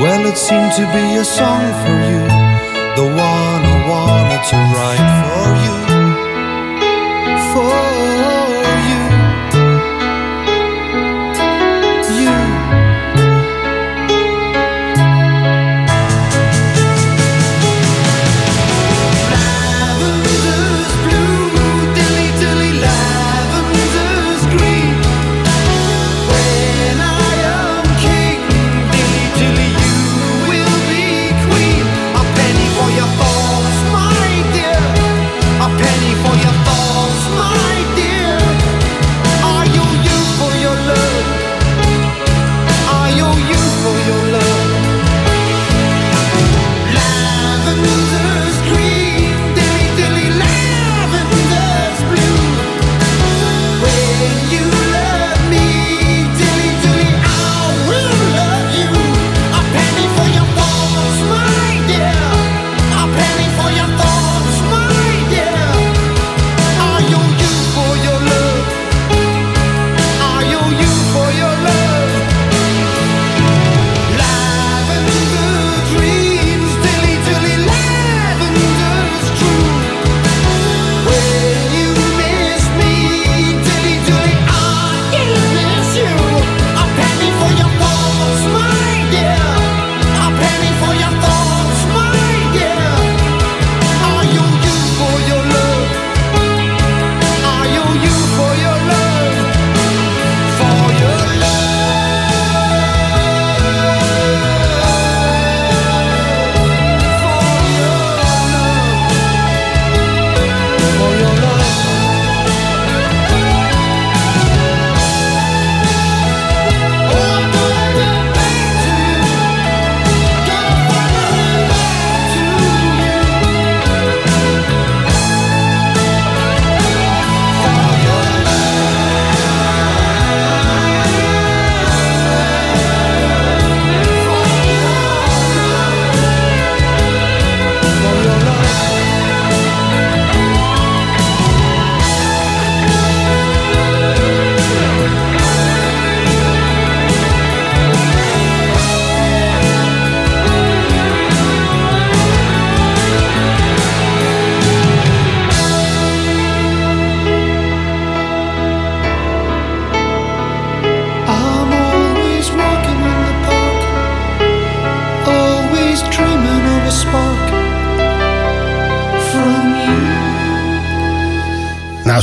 Well, 0.00 0.26
it 0.26 0.36
seemed 0.38 0.72
to 0.74 0.86
be 0.92 1.16
a 1.16 1.24
song 1.24 1.64
for 1.82 1.98
you, 2.10 2.22
the 2.94 3.08
one 3.08 3.62
I 3.66 3.78
wanted 3.90 4.42
to 4.50 4.58
write 4.74 5.10
for 5.26 5.50
you. 5.64 5.76
For 7.52 7.87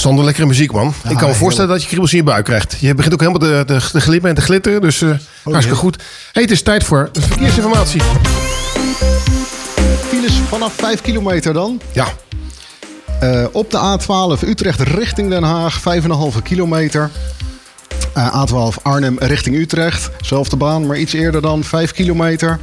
Sander, 0.05 0.25
lekkere 0.25 0.45
muziek, 0.47 0.71
man. 0.71 0.93
ik 1.09 1.17
kan 1.17 1.29
me 1.29 1.35
voorstellen 1.35 1.69
dat 1.69 1.81
je 1.81 1.87
kriebels 1.87 2.11
in 2.11 2.17
je 2.17 2.23
buik 2.23 2.45
krijgt. 2.45 2.77
Je 2.79 2.93
begint 2.93 3.13
ook 3.13 3.19
helemaal 3.19 3.49
te, 3.49 3.63
te, 3.65 3.89
te 3.91 4.01
glippen 4.01 4.29
en 4.29 4.35
te 4.35 4.41
glitteren, 4.41 4.81
dus 4.81 5.01
eh 5.01 5.09
hartstikke 5.43 5.75
goed. 5.75 6.03
Hey, 6.31 6.41
het 6.41 6.51
is 6.51 6.61
tijd 6.61 6.83
voor 6.83 7.09
verkeersinformatie. 7.13 8.01
Files 10.07 10.33
vanaf 10.47 10.73
5 10.73 11.01
kilometer 11.01 11.53
dan. 11.53 11.81
Ja. 11.93 12.07
Eh, 13.19 13.45
op 13.51 13.71
de 13.71 13.77
A12 13.77 14.47
Utrecht 14.47 14.79
richting 14.79 15.29
Den 15.29 15.43
Haag, 15.43 15.81
5,5 15.81 16.41
kilometer. 16.43 17.11
Eh, 18.13 18.45
A12 18.45 18.81
Arnhem 18.81 19.17
richting 19.19 19.55
Utrecht, 19.55 20.09
zelfde 20.21 20.55
baan, 20.55 20.85
maar 20.87 20.97
iets 20.97 21.13
eerder 21.13 21.41
dan 21.41 21.63
5 21.63 21.91
kilometer. 21.91 22.59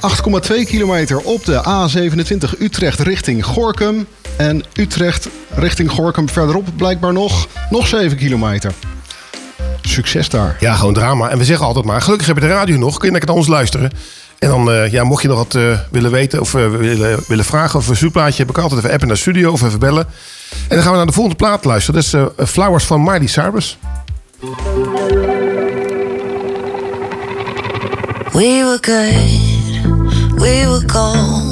8,2 0.00 0.64
kilometer 0.64 1.18
op 1.18 1.44
de 1.44 1.62
A27 1.62 2.58
Utrecht 2.60 3.00
richting 3.00 3.44
Gorkum. 3.44 4.06
En 4.36 4.64
Utrecht 4.74 5.28
richting 5.54 5.90
Gorkum 5.90 6.28
verderop 6.28 6.68
blijkbaar 6.76 7.12
nog, 7.12 7.48
nog 7.70 7.86
7 7.86 8.16
kilometer. 8.16 8.72
Succes 9.82 10.28
daar. 10.28 10.56
Ja, 10.60 10.74
gewoon 10.74 10.94
drama. 10.94 11.28
En 11.28 11.38
we 11.38 11.44
zeggen 11.44 11.66
altijd 11.66 11.84
maar, 11.84 12.02
gelukkig 12.02 12.26
heb 12.26 12.36
je 12.36 12.42
de 12.42 12.48
radio 12.48 12.76
nog, 12.76 12.96
kun 12.96 13.06
je 13.06 13.12
lekker 13.12 13.28
naar 13.30 13.38
ons 13.38 13.48
luisteren. 13.48 13.90
En 14.42 14.48
dan, 14.48 14.70
eh, 14.70 14.92
ja, 14.92 15.04
mocht 15.04 15.22
je 15.22 15.28
nog 15.28 15.36
wat 15.36 15.54
eh, 15.54 15.78
willen 15.90 16.10
weten 16.10 16.40
of 16.40 16.54
eh, 16.54 16.70
willen, 16.70 17.20
willen 17.28 17.44
vragen 17.44 17.78
of 17.78 17.88
een 17.88 17.96
zoekplaatje, 17.96 18.42
heb 18.42 18.50
ik 18.50 18.58
altijd 18.58 18.80
even 18.80 18.92
appen 18.92 19.08
naar 19.08 19.16
studio 19.16 19.52
of 19.52 19.62
even 19.62 19.78
bellen. 19.78 20.06
En 20.68 20.76
dan 20.76 20.82
gaan 20.82 20.90
we 20.90 20.96
naar 20.96 21.06
de 21.06 21.12
volgende 21.12 21.38
plaat 21.38 21.64
luisteren. 21.64 22.02
Dat 22.10 22.36
is 22.38 22.50
Flowers 22.50 22.84
van 22.84 23.02
Miley 23.02 23.26
Cyrus. 23.26 23.78
We 28.32 28.78
were 28.78 28.78
good, 28.80 30.40
we 30.40 30.80
were. 30.86 31.51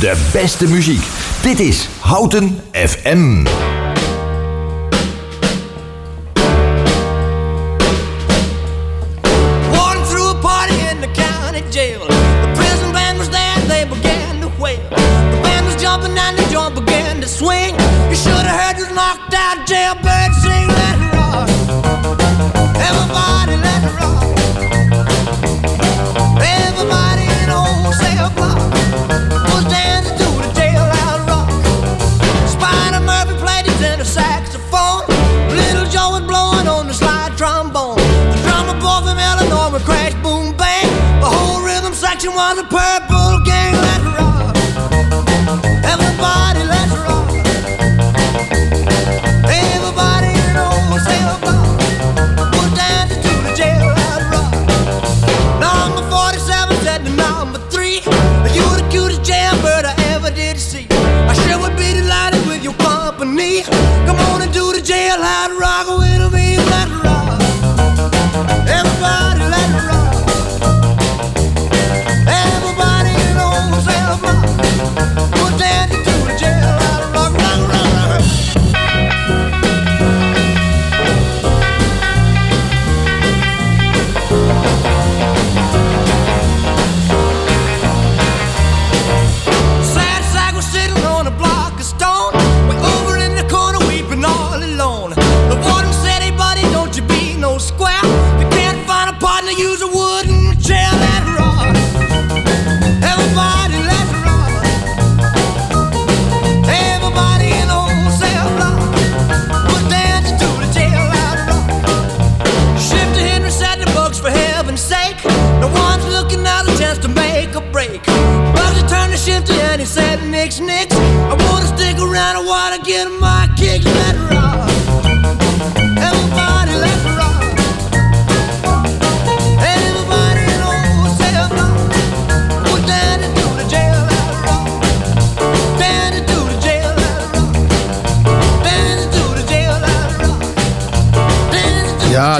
De 0.00 0.28
beste 0.32 0.68
muziek. 0.68 1.06
Dit 1.42 1.60
is 1.60 1.88
Houten 1.98 2.60
FM. 2.72 3.46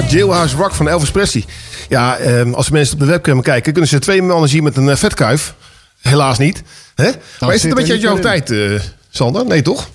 Jailhouse 0.09 0.55
Rock 0.55 0.73
van 0.73 0.87
Elvis 0.89 1.11
Presley. 1.11 1.45
Ja, 1.89 2.17
ehm, 2.17 2.53
als 2.53 2.69
mensen 2.69 2.93
op 2.93 2.99
de 2.99 3.05
webcam 3.05 3.41
kijken, 3.41 3.71
kunnen 3.71 3.89
ze 3.89 3.99
twee 3.99 4.21
mannen 4.21 4.49
zien 4.49 4.63
met 4.63 4.77
een 4.77 4.89
eh, 4.89 4.95
vetkuif. 4.95 5.53
Helaas 6.01 6.37
niet. 6.37 6.61
Hè? 6.95 7.09
maar 7.39 7.53
is 7.53 7.61
het 7.61 7.71
een 7.71 7.77
beetje 7.77 7.91
uit 7.93 8.01
jouw 8.01 8.19
tijd, 8.19 8.51
eh, 8.51 8.79
Sander? 9.09 9.45
Nee, 9.45 9.61
toch? 9.61 9.89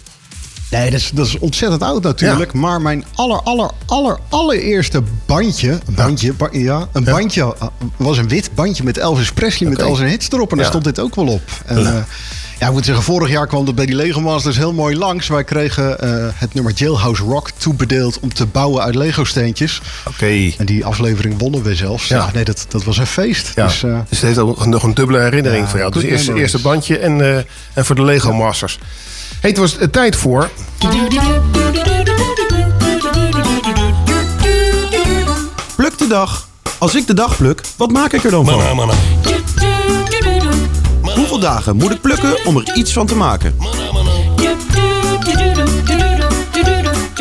Nee, 0.70 0.90
dat 0.90 1.00
is, 1.00 1.10
dat 1.14 1.26
is 1.26 1.38
ontzettend 1.38 1.82
oud 1.82 2.02
natuurlijk. 2.02 2.52
Maar 2.52 2.80
mijn 2.80 3.04
aller, 3.14 3.40
aller, 3.42 3.70
aller, 3.86 4.18
allereerste 4.28 5.02
bandje... 5.26 5.70
Een 5.70 5.94
bandje, 5.94 6.32
ba- 6.32 6.48
ja, 6.52 6.88
een 6.92 7.04
bandje 7.04 7.40
uh, 7.40 7.68
was 7.96 8.18
een 8.18 8.28
wit 8.28 8.50
bandje 8.54 8.84
met 8.84 8.98
Elvis 8.98 9.32
Presley... 9.32 9.68
met 9.70 9.82
al 9.82 9.94
zijn 9.94 10.08
hits 10.08 10.28
erop. 10.30 10.50
En 10.50 10.56
daar 10.56 10.64
Ja. 10.64 10.70
stond 10.70 10.84
dit 10.84 11.00
ook 11.00 11.14
wel 11.14 11.26
op. 11.26 11.42
En, 11.66 11.86
eh, 11.86 12.02
ja, 12.58 12.66
ik 12.66 12.72
moet 12.72 12.84
zeggen, 12.84 13.04
vorig 13.04 13.28
jaar 13.30 13.46
kwam 13.46 13.64
dat 13.64 13.74
bij 13.74 13.86
die 13.86 13.94
Lego 13.94 14.20
Masters 14.20 14.56
heel 14.56 14.72
mooi 14.72 14.96
langs. 14.96 15.28
Wij 15.28 15.44
kregen 15.44 16.00
eh, 16.00 16.26
het 16.34 16.54
nummer 16.54 16.72
Jailhouse 16.72 17.22
Rock 17.22 17.50
toebedeeld... 17.56 18.20
om 18.20 18.34
te 18.34 18.46
bouwen 18.46 18.82
uit 18.82 18.94
Lego-steentjes. 18.94 19.80
Oké. 20.08 20.50
En 20.58 20.66
die 20.66 20.84
aflevering 20.84 21.38
wonnen 21.38 21.62
we 21.62 21.74
zelfs. 21.74 22.08
Ja, 22.08 22.30
nee, 22.34 22.44
dat, 22.44 22.66
dat 22.68 22.84
was 22.84 22.98
een 22.98 23.06
feest. 23.06 23.52
Ja. 23.54 23.66
Dus, 23.66 23.82
eh, 23.82 23.98
Dus 24.08 24.18
het 24.18 24.26
heeft 24.26 24.38
ook 24.38 24.66
nog 24.66 24.82
een 24.82 24.94
dubbele 24.94 25.18
herinnering 25.20 25.62
Ja, 25.64 25.68
voor 25.70 25.78
jou. 25.78 25.92
Dus 25.92 26.02
eerst, 26.02 26.26
memories. 26.26 26.52
eerste 26.52 26.68
bandje 26.68 26.98
en, 26.98 27.20
eh, 27.20 27.36
en 27.72 27.84
voor 27.84 27.94
de 27.94 28.02
Lego 28.02 28.32
Masters. 28.32 28.78
Hey, 29.40 29.50
het 29.50 29.58
was 29.58 29.76
tijd 29.90 30.16
voor... 30.16 30.50
Pluk 35.76 35.98
de 35.98 36.06
dag. 36.08 36.48
Als 36.78 36.94
ik 36.94 37.06
de 37.06 37.14
dag 37.14 37.36
pluk, 37.36 37.60
wat 37.76 37.90
maak 37.90 38.12
ik 38.12 38.24
er 38.24 38.30
dan 38.30 38.44
van? 38.44 38.90
Dagen 41.44 41.76
moet 41.76 41.90
ik 41.90 42.00
plukken 42.00 42.46
om 42.46 42.56
er 42.56 42.74
iets 42.74 42.92
van 42.92 43.06
te 43.06 43.16
maken? 43.16 43.54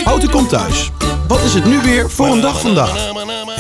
Houten 0.04 0.30
komt 0.30 0.50
thuis. 0.50 0.92
Wat 1.28 1.44
is 1.44 1.54
het 1.54 1.66
nu 1.66 1.82
weer 1.82 2.10
voor 2.10 2.28
een 2.28 2.42
dag 2.42 2.62
vandaag? 2.62 3.12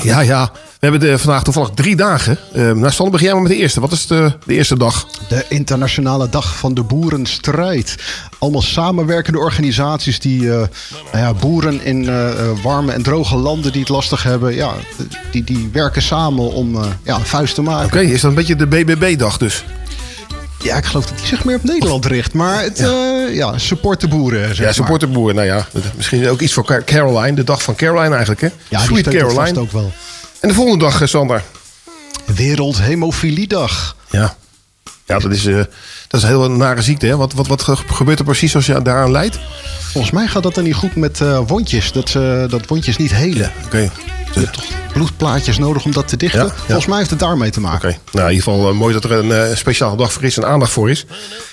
Ja, 0.04 0.20
ja. 0.20 0.52
We 0.54 0.90
hebben 0.90 1.10
de, 1.10 1.18
vandaag 1.18 1.44
toevallig 1.44 1.70
drie 1.70 1.96
dagen. 1.96 2.38
Uh, 2.56 2.72
nou, 2.72 2.92
Sander, 2.92 3.12
begin 3.12 3.26
jij 3.26 3.34
maar 3.34 3.44
met 3.44 3.52
de 3.52 3.58
eerste. 3.58 3.80
Wat 3.80 3.92
is 3.92 4.08
de, 4.08 4.34
de 4.46 4.54
eerste 4.54 4.78
dag? 4.78 5.08
De 5.30 5.46
Internationale 5.50 6.30
Dag 6.30 6.58
van 6.58 6.74
de 6.74 6.84
Boerenstrijd. 6.84 7.96
Allemaal 8.40 8.62
samenwerkende 8.62 9.40
organisaties 9.40 10.20
die 10.20 10.52
eh, 10.52 10.56
nou 11.12 11.24
ja, 11.24 11.34
boeren 11.34 11.86
in 11.86 12.08
eh, 12.08 12.30
eh, 12.30 12.58
warme 12.64 12.92
en 12.92 13.04
droge 13.04 13.36
landen 13.36 13.72
die 13.72 13.82
het 13.82 13.90
lastig 13.90 14.24
hebben, 14.24 14.56
ja, 14.56 14.74
die, 15.32 15.44
die 15.44 15.70
werken 15.74 16.02
samen 16.02 16.52
om 16.52 16.76
eh, 16.76 16.86
ja, 17.04 17.16
een 17.16 17.26
vuist 17.26 17.56
te 17.56 17.62
maken. 17.62 17.86
Oké, 17.86 18.00
is 18.00 18.22
dat 18.22 18.30
een 18.30 18.38
beetje 18.38 18.56
de 18.56 18.68
BBB-dag 18.68 19.38
dus? 19.38 19.64
Ja, 20.64 20.78
ik 20.78 20.86
geloof 20.86 21.06
dat 21.06 21.18
die 21.18 21.28
zich 21.28 21.44
meer 21.46 21.56
op 21.56 21.64
Nederland 21.64 22.06
richt. 22.06 22.34
Maar 22.34 22.64
het, 22.64 22.78
ja, 22.78 23.28
ja 23.28 23.58
support 23.58 24.02
de 24.02 24.08
boeren. 24.08 24.52
Ja, 24.56 24.72
support 24.72 25.00
de 25.00 25.08
boer. 25.08 25.34
Nou 25.34 25.48
ja, 25.48 25.68
misschien 25.96 26.28
ook 26.30 26.40
iets 26.42 26.54
voor 26.54 26.66
Car- 26.66 26.84
Caroline. 26.84 27.34
De 27.36 27.44
dag 27.44 27.64
van 27.64 27.76
Caroline 27.76 28.10
eigenlijk, 28.16 28.42
hè? 28.42 28.50
Ja, 28.70 28.80
Sweet 28.80 29.08
Caroline. 29.08 29.60
ook 29.60 29.72
wel. 29.72 29.92
En 30.40 30.48
de 30.48 30.54
volgende 30.56 30.86
dag, 30.86 31.02
eh, 31.02 31.08
Sander? 31.08 31.44
Wereldhemofiliedag. 32.26 33.96
Ja. 34.10 34.36
Ja, 35.06 35.20
dat 35.20 35.32
is, 35.32 35.46
eh, 35.46 35.60
dat 36.22 36.22
is 36.22 36.30
een 36.30 36.40
heel 36.40 36.52
nare 36.52 36.82
ziekte, 36.82 37.06
hè? 37.06 37.16
Wat, 37.18 37.34
wat, 37.34 37.48
wat 37.48 37.62
ge- 37.62 37.76
gebeurt 37.88 38.20
er 38.20 38.26
precies 38.26 38.56
als 38.56 38.66
je 38.66 38.82
daaraan 38.82 39.12
lijdt? 39.12 39.40
Volgens 39.92 40.14
mij 40.14 40.28
gaat 40.28 40.44
dat 40.44 40.56
dan 40.56 40.64
niet 40.64 40.76
goed 40.76 40.96
met 40.96 41.22
eh, 41.22 41.40
wondjes. 41.48 41.92
Dat, 41.92 42.12
dat 42.50 42.68
wondjes 42.68 42.98
niet 42.98 43.14
helen. 43.14 43.52
Oké. 43.66 43.90
Je 44.34 44.40
hebt 44.40 44.54
toch 44.54 44.66
bloedplaatjes 44.94 45.58
nodig 45.58 45.86
om 45.86 45.92
dat 45.92 46.08
te 46.08 46.18
dichten? 46.18 46.40
Ja, 46.40 46.46
ja. 46.46 46.54
Volgens 46.66 46.86
mij 46.86 46.98
heeft 46.98 47.10
het 47.10 47.20
daarmee 47.20 47.50
te 47.50 47.60
maken. 47.60 47.90
Oké. 47.90 47.98
Nou, 48.12 48.30
in 48.30 48.34
ieder 48.36 48.52
geval 48.52 48.70
eh, 48.70 48.76
mooi 48.76 48.94
dat 48.94 49.04
er 49.04 49.12
een 49.12 49.32
eh, 49.32 49.56
speciale 49.56 49.98
dag 49.98 50.14
voor 50.14 50.24
is 50.24 50.38
en 50.38 50.46
aandacht 50.48 50.72
voor 50.72 50.90
is. 50.90 51.06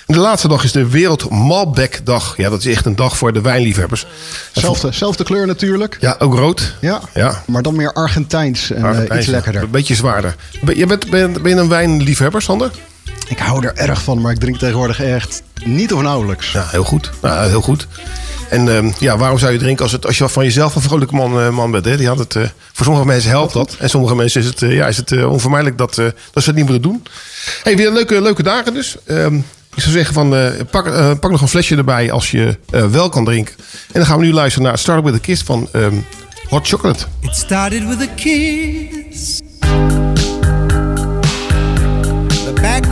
En 0.05 0.13
de 0.13 0.19
laatste 0.19 0.47
dag 0.47 0.63
is 0.63 0.71
de 0.71 0.87
Wereld 0.87 1.29
Malbec-dag. 1.29 2.33
Ja, 2.37 2.49
dat 2.49 2.59
is 2.59 2.65
echt 2.75 2.85
een 2.85 2.95
dag 2.95 3.17
voor 3.17 3.33
de 3.33 3.41
wijnliefhebbers. 3.41 4.05
Zelfde, 4.51 4.91
zelfde 4.91 5.23
kleur 5.23 5.47
natuurlijk. 5.47 5.97
Ja, 5.99 6.15
ook 6.19 6.33
rood. 6.33 6.75
Ja, 6.81 7.01
Ja. 7.13 7.43
maar 7.47 7.61
dan 7.61 7.75
meer 7.75 7.93
Argentijns 7.93 8.71
en 8.71 9.17
iets 9.17 9.25
lekkerder. 9.27 9.61
Een 9.63 9.69
beetje 9.71 9.95
zwaarder. 9.95 10.35
Ben, 10.61 10.77
je 10.77 10.85
bent, 10.85 11.09
ben, 11.09 11.33
ben 11.41 11.55
je 11.55 11.61
een 11.61 11.69
wijnliefhebber, 11.69 12.41
Sander? 12.41 12.71
Ik 13.27 13.37
hou 13.37 13.65
er 13.65 13.75
erg 13.75 14.01
van, 14.01 14.21
maar 14.21 14.31
ik 14.31 14.39
drink 14.39 14.57
tegenwoordig 14.57 15.01
echt 15.01 15.41
niet 15.65 15.93
of 15.93 16.01
nauwelijks. 16.01 16.51
Ja, 16.51 16.67
heel 16.69 16.83
goed. 16.83 17.11
Nou, 17.21 17.49
heel 17.49 17.61
goed. 17.61 17.87
En 18.49 18.75
ehm, 18.75 18.91
ja, 18.99 19.17
waarom 19.17 19.37
zou 19.39 19.51
je 19.51 19.57
drinken 19.57 19.83
als, 19.83 19.91
het, 19.91 20.05
als 20.05 20.17
je 20.17 20.29
van 20.29 20.43
jezelf 20.43 20.75
een 20.75 20.81
vrolijke 20.81 21.15
man, 21.15 21.39
eh, 21.39 21.49
man 21.49 21.71
bent? 21.71 21.85
Hè? 21.85 21.97
Die 21.97 22.07
had 22.07 22.17
het, 22.17 22.35
eh, 22.35 22.43
voor 22.73 22.85
sommige 22.85 23.05
mensen 23.05 23.29
helpt 23.29 23.53
dat. 23.53 23.75
En 23.79 23.89
sommige 23.89 24.15
mensen 24.15 24.41
is 24.41 24.47
het, 24.47 24.61
eh, 24.61 24.75
ja, 24.75 24.87
is 24.87 24.97
het 24.97 25.25
onvermijdelijk 25.25 25.77
dat, 25.77 25.97
eh, 25.97 26.05
dat 26.05 26.43
ze 26.43 26.49
het 26.49 26.57
niet 26.57 26.69
moeten 26.69 26.89
doen. 26.91 27.03
Hey, 27.63 27.77
weer 27.77 27.91
leuke, 27.91 28.21
leuke 28.21 28.43
dagen 28.43 28.73
dus. 28.73 28.95
Ehm, 29.05 29.39
ik 29.75 29.81
zou 29.81 29.91
zeggen, 29.91 30.13
van, 30.13 30.35
eh, 30.35 30.51
pak, 30.71 30.85
eh, 30.87 31.11
pak 31.19 31.31
nog 31.31 31.41
een 31.41 31.47
flesje 31.47 31.75
erbij 31.75 32.11
als 32.11 32.31
je 32.31 32.57
eh, 32.69 32.85
wel 32.85 33.09
kan 33.09 33.25
drinken. 33.25 33.55
En 33.57 33.93
dan 33.93 34.05
gaan 34.05 34.19
we 34.19 34.25
nu 34.25 34.33
luisteren 34.33 34.67
naar 34.67 34.77
Start 34.77 35.03
With 35.03 35.13
A 35.13 35.17
Kiss 35.17 35.43
van 35.43 35.67
ehm, 35.71 35.95
Hot 36.47 36.67
Chocolate. 36.67 37.05
It 37.19 37.35
started 37.35 37.87
with 37.87 38.01
a 38.01 38.13
kiss. 38.15 39.39
The 42.45 42.53
back 42.61 42.90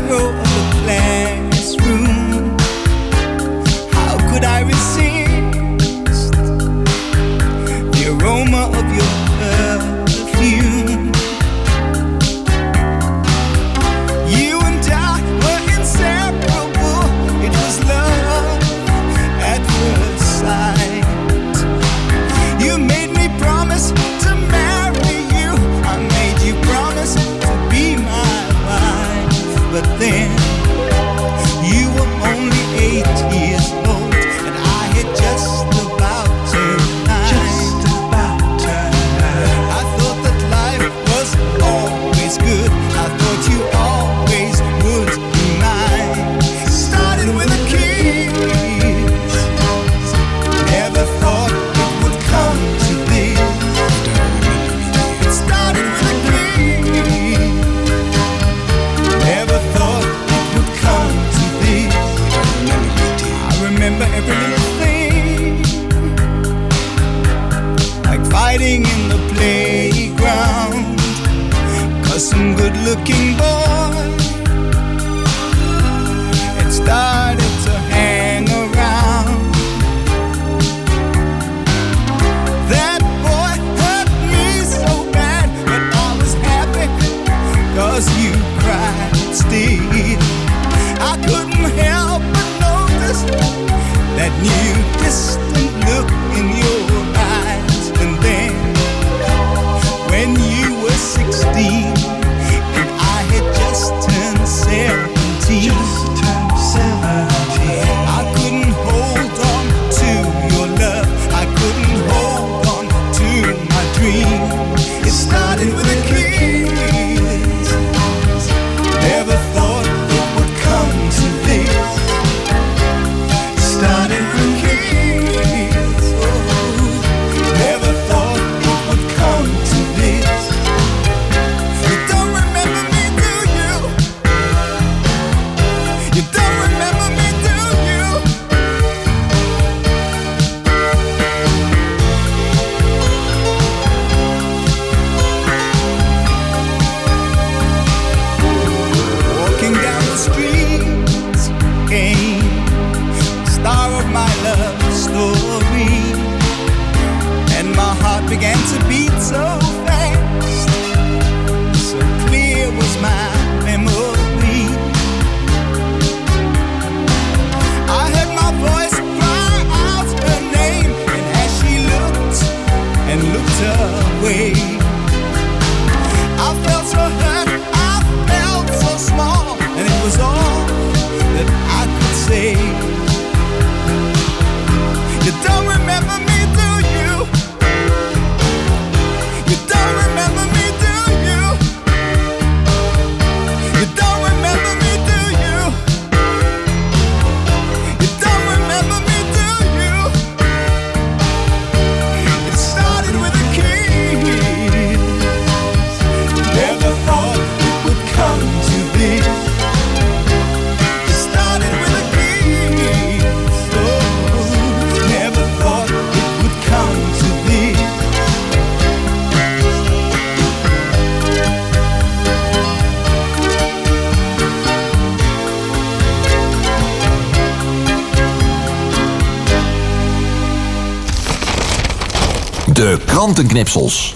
krantenknipsels. 233.19 234.15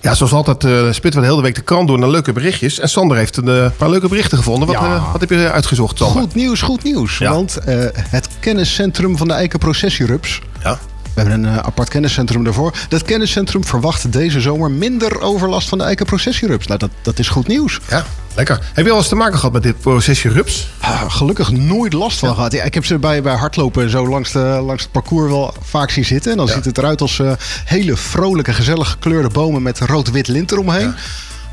Ja, 0.00 0.14
zoals 0.14 0.32
altijd 0.32 0.64
eh, 0.64 0.70
spitten 0.92 1.20
we 1.20 1.26
de 1.26 1.32
hele 1.32 1.42
week 1.42 1.54
de 1.54 1.60
krant 1.60 1.88
door 1.88 1.98
naar 1.98 2.08
leuke 2.08 2.32
berichtjes. 2.32 2.78
En 2.78 2.88
Sander 2.88 3.16
heeft 3.16 3.36
een 3.36 3.48
eh, 3.48 3.66
paar 3.76 3.90
leuke 3.90 4.08
berichten 4.08 4.38
gevonden. 4.38 4.68
Wat, 4.68 4.76
Ja. 4.76 4.94
eh, 4.94 5.12
wat 5.12 5.20
heb 5.20 5.30
je 5.30 5.50
uitgezocht, 5.50 5.98
Sander? 5.98 6.22
Goed 6.22 6.34
nieuws, 6.34 6.62
goed 6.62 6.82
nieuws. 6.82 7.18
Ja. 7.18 7.32
Want 7.32 7.56
eh, 7.56 7.84
het 7.94 8.28
kenniscentrum 8.40 9.16
van 9.16 9.28
de 9.28 9.34
eikenprocessierups... 9.34 10.40
Ja. 10.62 10.78
We 11.14 11.20
hebben 11.20 11.44
een 11.44 11.52
eh, 11.56 11.56
apart 11.56 11.88
kenniscentrum 11.88 12.44
daarvoor. 12.44 12.72
Dat 12.88 13.02
kenniscentrum 13.02 13.64
verwacht 13.64 14.12
deze 14.12 14.40
zomer 14.40 14.70
minder 14.70 15.20
overlast 15.20 15.68
van 15.68 15.78
de 15.78 15.84
eikenprocessierups. 15.84 16.66
Nou, 16.66 16.78
dat, 16.78 16.90
dat 17.02 17.18
is 17.18 17.28
goed 17.28 17.46
nieuws. 17.46 17.80
Ja, 17.88 18.04
lekker. 18.34 18.60
Heb 18.72 18.84
je 18.84 18.90
al 18.90 18.98
eens 18.98 19.08
te 19.08 19.14
maken 19.14 19.38
gehad 19.38 19.52
met 19.52 19.62
dit 19.62 19.80
processie 19.80 20.30
rups? 20.30 20.68
Ah, 20.78 21.02
gelukkig 21.08 21.50
nooit 21.50 21.92
last 21.92 22.18
van 22.18 22.34
gehad. 22.34 22.52
Ja, 22.52 22.62
ik 22.62 22.74
heb 22.74 22.84
ze 22.84 22.98
bij, 22.98 23.22
bij 23.22 23.34
hardlopen 23.34 23.90
zo 23.90 24.08
langs, 24.08 24.32
de, 24.32 24.38
langs 24.38 24.82
het 24.82 24.92
parcours 24.92 25.30
wel 25.30 25.54
vaak 25.62 25.90
zien 25.90 26.04
zitten. 26.04 26.30
En 26.30 26.36
dan 26.36 26.48
ziet 26.48 26.64
het 26.64 26.78
eruit 26.78 27.00
als 27.00 27.18
eh, 27.18 27.32
hele 27.64 27.96
vrolijke, 27.96 28.52
gezellig 28.52 28.90
gekleurde 28.90 29.28
bomen 29.28 29.62
met 29.62 29.78
rood-wit 29.78 30.28
lint 30.28 30.52
eromheen. 30.52 30.94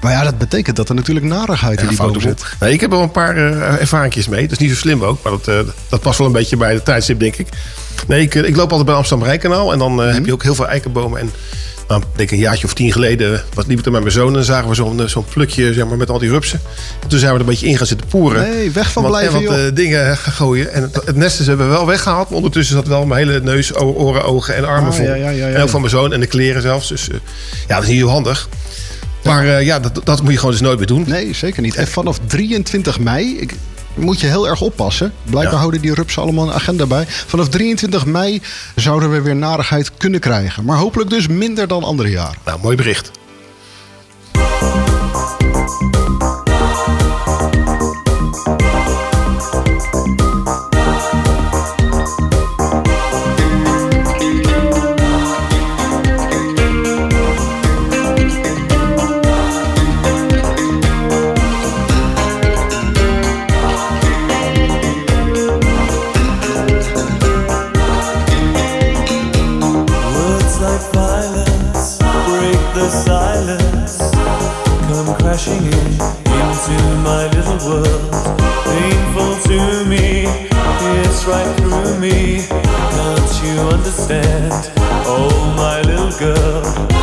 Maar 0.02 0.12
ja, 0.12 0.24
dat 0.24 0.38
betekent 0.38 0.76
dat 0.76 0.90
er 0.90 0.96
natuurlijk 0.96 1.26
narigheid 1.26 1.82
in 1.82 1.88
die 1.88 1.98
bomen 1.98 2.22
zit. 2.22 2.46
Nee, 2.60 2.74
ik 2.74 2.82
heb 2.82 2.90
er 2.90 2.96
wel 2.96 3.06
een 3.06 3.12
paar 3.12 3.36
eh 3.38 3.82
ervaringjes 3.82 4.28
mee. 4.28 4.42
Dat 4.42 4.52
is 4.52 4.58
niet 4.58 4.70
zo 4.70 4.76
slim 4.76 5.04
ook, 5.04 5.24
maar 5.24 5.32
dat, 5.32 5.66
dat 5.90 6.02
past 6.02 6.18
wel 6.18 6.28
een 6.28 6.34
beetje 6.34 6.58
bij 6.58 6.74
de 6.74 6.84
tijdstip, 6.84 7.20
denk 7.20 7.36
ik. 7.36 7.48
Nee, 8.08 8.22
ik, 8.22 8.36
ik 8.36 8.56
loop 8.56 8.70
altijd 8.70 8.86
bij 8.88 8.96
Amsterdam 8.96 9.28
Rijkanaal 9.28 9.72
en 9.72 9.80
dan 9.80 9.94
Mhm. 9.96 10.08
eh, 10.08 10.14
heb 10.14 10.26
je 10.26 10.34
ook 10.34 10.44
heel 10.44 10.56
veel 10.56 10.68
eikenbomen. 10.68 11.20
En 11.20 11.32
nou, 11.88 12.02
ik 12.02 12.08
denk 12.16 12.32
een 12.32 12.38
jaartje 12.38 12.66
of 12.66 12.74
tien 12.74 12.92
geleden 12.92 13.44
was 13.54 13.66
liep 13.66 13.86
er 13.86 13.92
met 13.92 14.02
mijn 14.02 14.14
zoon 14.14 14.38
en 14.38 14.44
zagen 14.44 14.70
we 14.70 14.76
zo'n 14.76 15.02
eh, 15.02 15.08
zo'n 15.08 15.26
plukje 15.26 15.74
zeg 15.74 15.86
maar, 15.88 15.98
met 15.98 16.10
al 16.10 16.20
die 16.20 16.30
rupsen. 16.30 16.60
En 17.02 17.08
toen 17.08 17.20
zijn 17.20 17.32
we 17.34 17.38
er 17.40 17.44
een 17.46 17.50
beetje 17.52 17.68
in 17.68 17.78
gaan 17.78 17.88
zitten 17.88 18.08
poeren. 18.08 18.42
Nee, 18.50 18.72
weg 18.72 18.92
van 18.92 19.04
Wat- 19.04 19.12
blijven, 19.12 19.40
En 19.40 19.46
wat 19.46 19.58
eh, 19.58 19.64
dingen 19.74 20.18
gaan 20.18 20.34
gooien. 20.34 20.72
En 20.74 20.82
het, 20.82 20.96
het 21.06 21.16
nest 21.16 21.40
is 21.40 21.48
hebben 21.48 21.66
we 21.68 21.74
wel 21.74 21.86
weggehaald. 21.86 22.28
Maar 22.28 22.38
ondertussen 22.38 22.76
zat 22.76 22.88
wel 22.88 23.06
mijn 23.06 23.28
hele 23.28 23.42
neus, 23.42 23.76
oren, 23.80 24.24
ogen 24.24 24.56
en 24.56 24.66
armen 24.66 24.90
Ah, 24.92 24.96
vol. 24.98 25.06
ja, 25.06 25.14
ja, 25.16 25.30
ja, 25.30 25.48
ja. 25.48 25.56
En 25.56 25.62
ook 25.62 25.70
van 25.70 25.80
mijn 25.82 25.92
zoon 25.94 26.14
en 26.14 26.20
de 26.20 26.28
kleren 26.28 26.62
zelfs. 26.62 26.88
Dus 26.88 27.08
ja, 27.68 27.74
dat 27.76 27.84
is 27.84 27.90
niet 27.90 27.98
heel 27.98 28.10
handig. 28.10 28.50
Maar 29.24 29.64
ja, 29.64 29.80
dat, 29.80 30.02
dat 30.04 30.22
moet 30.22 30.32
je 30.32 30.38
gewoon 30.38 30.52
dus 30.52 30.62
nooit 30.62 30.78
meer 30.78 30.88
doen. 30.88 31.04
Nee, 31.08 31.34
zeker 31.34 31.62
niet. 31.62 31.76
En 31.76 31.88
vanaf 31.88 32.20
23 32.28 33.00
mei 33.00 33.38
ik, 33.40 33.54
moet 33.98 34.20
je 34.20 34.28
heel 34.28 34.48
erg 34.48 34.62
oppassen. 34.62 35.14
Blijkbaar 35.24 35.54
Ja. 35.54 35.60
houden 35.60 35.82
die 35.82 35.94
rupsen 35.94 36.22
allemaal 36.22 36.48
een 36.48 36.54
agenda 36.54 36.86
bij. 36.86 37.06
Vanaf 37.08 37.50
23 37.50 38.06
mei 38.06 38.42
zouden 38.76 39.12
we 39.12 39.22
weer 39.22 39.36
narigheid 39.36 39.92
kunnen 39.98 40.20
krijgen. 40.20 40.66
Maar 40.66 40.78
hopelijk 40.78 41.10
dus 41.10 41.28
minder 41.28 41.68
dan 41.68 41.84
andere 41.84 42.10
jaren. 42.10 42.38
Nou, 42.46 42.60
mooi 42.62 42.76
bericht. 42.76 43.12
Right 81.28 81.58
through 81.58 82.00
me. 82.00 82.48
Can't 82.48 83.44
you 83.44 83.60
understand? 83.76 84.72
Oh, 85.06 85.54
my 85.58 85.82
little 85.82 86.18
girl. 86.18 86.97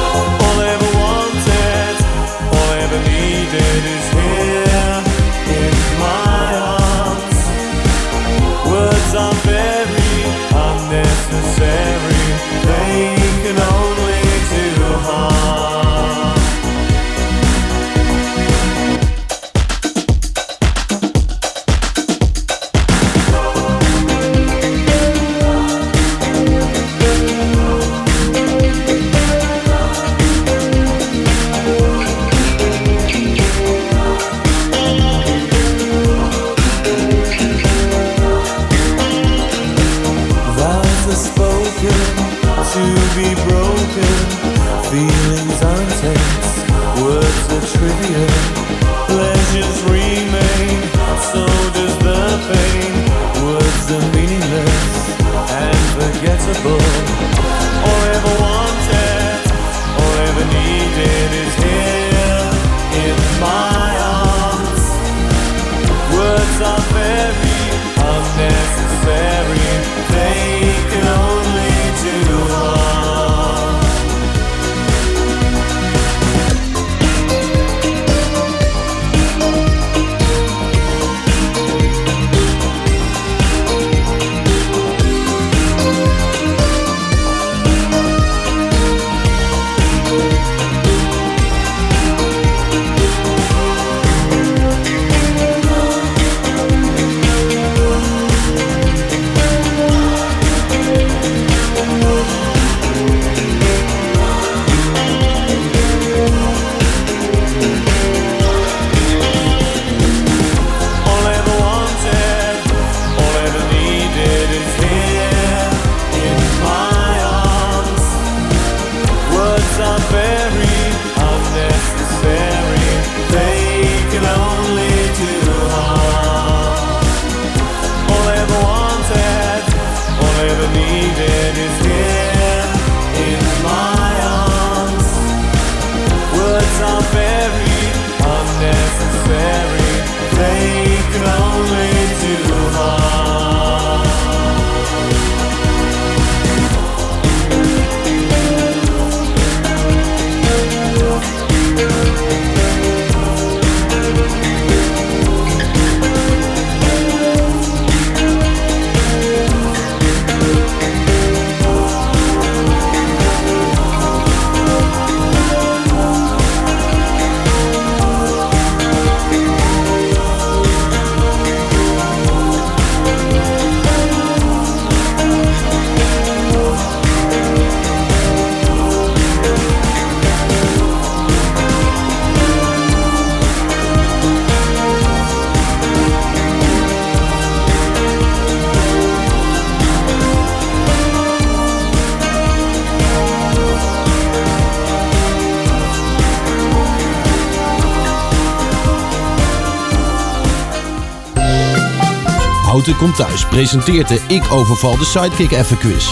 Houten 202.85 203.07
komt 203.07 203.17
thuis 203.17 203.47
presenteert 203.47 204.09
de 204.09 204.21
Ik 204.29 204.53
overval 204.53 204.99
de 204.99 205.05
Sidekick 205.05 205.51
even 205.51 205.79
quiz. 205.79 206.07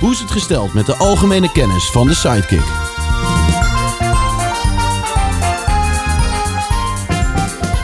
Hoe 0.00 0.10
is 0.12 0.18
het 0.18 0.30
gesteld 0.30 0.72
met 0.74 0.86
de 0.86 0.96
algemene 0.96 1.52
kennis 1.52 1.90
van 1.90 2.06
de 2.06 2.14
Sidekick? 2.14 2.62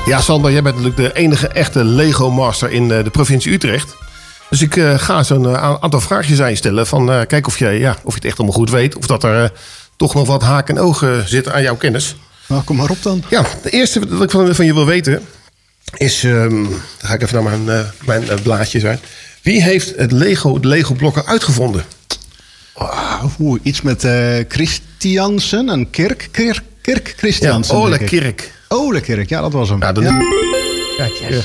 Ja, 0.06 0.20
Sander, 0.20 0.52
jij 0.52 0.62
bent 0.62 0.76
natuurlijk 0.76 1.14
de 1.14 1.20
enige 1.20 1.48
echte 1.48 1.84
Lego 1.84 2.30
Master 2.30 2.70
in 2.70 2.90
eh, 2.90 3.04
de 3.04 3.10
provincie 3.10 3.52
Utrecht. 3.52 3.96
Dus 4.50 4.62
ik 4.62 4.76
eh, 4.76 4.98
ga 4.98 5.22
zo'n 5.22 5.46
eh, 5.46 5.74
aantal 5.80 6.00
vraagjes 6.00 6.40
aan 6.40 6.50
je 6.50 6.56
stellen. 6.56 6.86
Van, 6.86 7.26
kijk 7.26 7.46
of 7.46 7.58
je, 7.58 7.68
ja, 7.68 7.96
of 8.02 8.10
je 8.10 8.14
het 8.14 8.24
echt 8.24 8.38
allemaal 8.38 8.56
goed 8.56 8.70
weet. 8.70 8.96
Of 8.96 9.06
dat 9.06 9.24
er 9.24 9.52
toch 9.96 10.14
nog 10.14 10.26
wat 10.26 10.42
haak 10.42 10.68
en 10.68 10.78
ogen 10.78 11.28
zitten 11.28 11.54
aan 11.54 11.62
jouw 11.62 11.76
kennis. 11.76 12.16
Nou, 12.48 12.62
kom 12.62 12.76
maar 12.76 12.90
op 12.90 13.02
dan. 13.02 13.22
Ja, 13.30 13.44
de 13.62 13.70
eerste 13.70 14.00
wat 14.08 14.22
ik 14.22 14.30
van, 14.30 14.54
van 14.54 14.66
je 14.66 14.74
wil 14.74 14.86
weten 14.86 15.22
is... 15.96 16.24
ehm, 16.24 16.62
dan 16.64 16.80
ga 16.98 17.14
ik 17.14 17.22
even 17.22 17.42
naar 17.44 17.58
mijn, 17.58 17.78
eh, 17.78 17.90
mijn 18.04 18.28
eh, 18.28 18.36
blaadjes 18.42 18.84
uit. 18.84 19.00
Wie 19.42 19.62
heeft 19.62 19.96
het 19.96 20.12
Lego, 20.12 20.60
de 20.60 20.68
Lego-blokken 20.68 21.26
uitgevonden? 21.26 21.84
Ah, 22.72 23.24
Oeh, 23.40 23.60
iets 23.62 23.82
met 23.82 24.04
eh 24.04 24.38
Christiansen 24.48 25.68
en 25.68 25.90
Kirk. 25.90 26.28
Kirk, 26.30 26.62
Kirk 26.82 27.06
Ja, 27.08 27.12
Christiansen. 27.16 27.74
Ole 27.74 27.90
denk 27.98 28.00
ik. 28.00 28.06
Kirk. 28.20 28.52
Ole 28.68 29.00
Kirk, 29.00 29.28
ja, 29.28 29.40
dat 29.40 29.52
was 29.52 29.68
hem. 29.68 29.80
Ja, 29.80 29.92
Ja. 30.00 30.18
Kijk, 30.96 31.12
eh, 31.20 31.38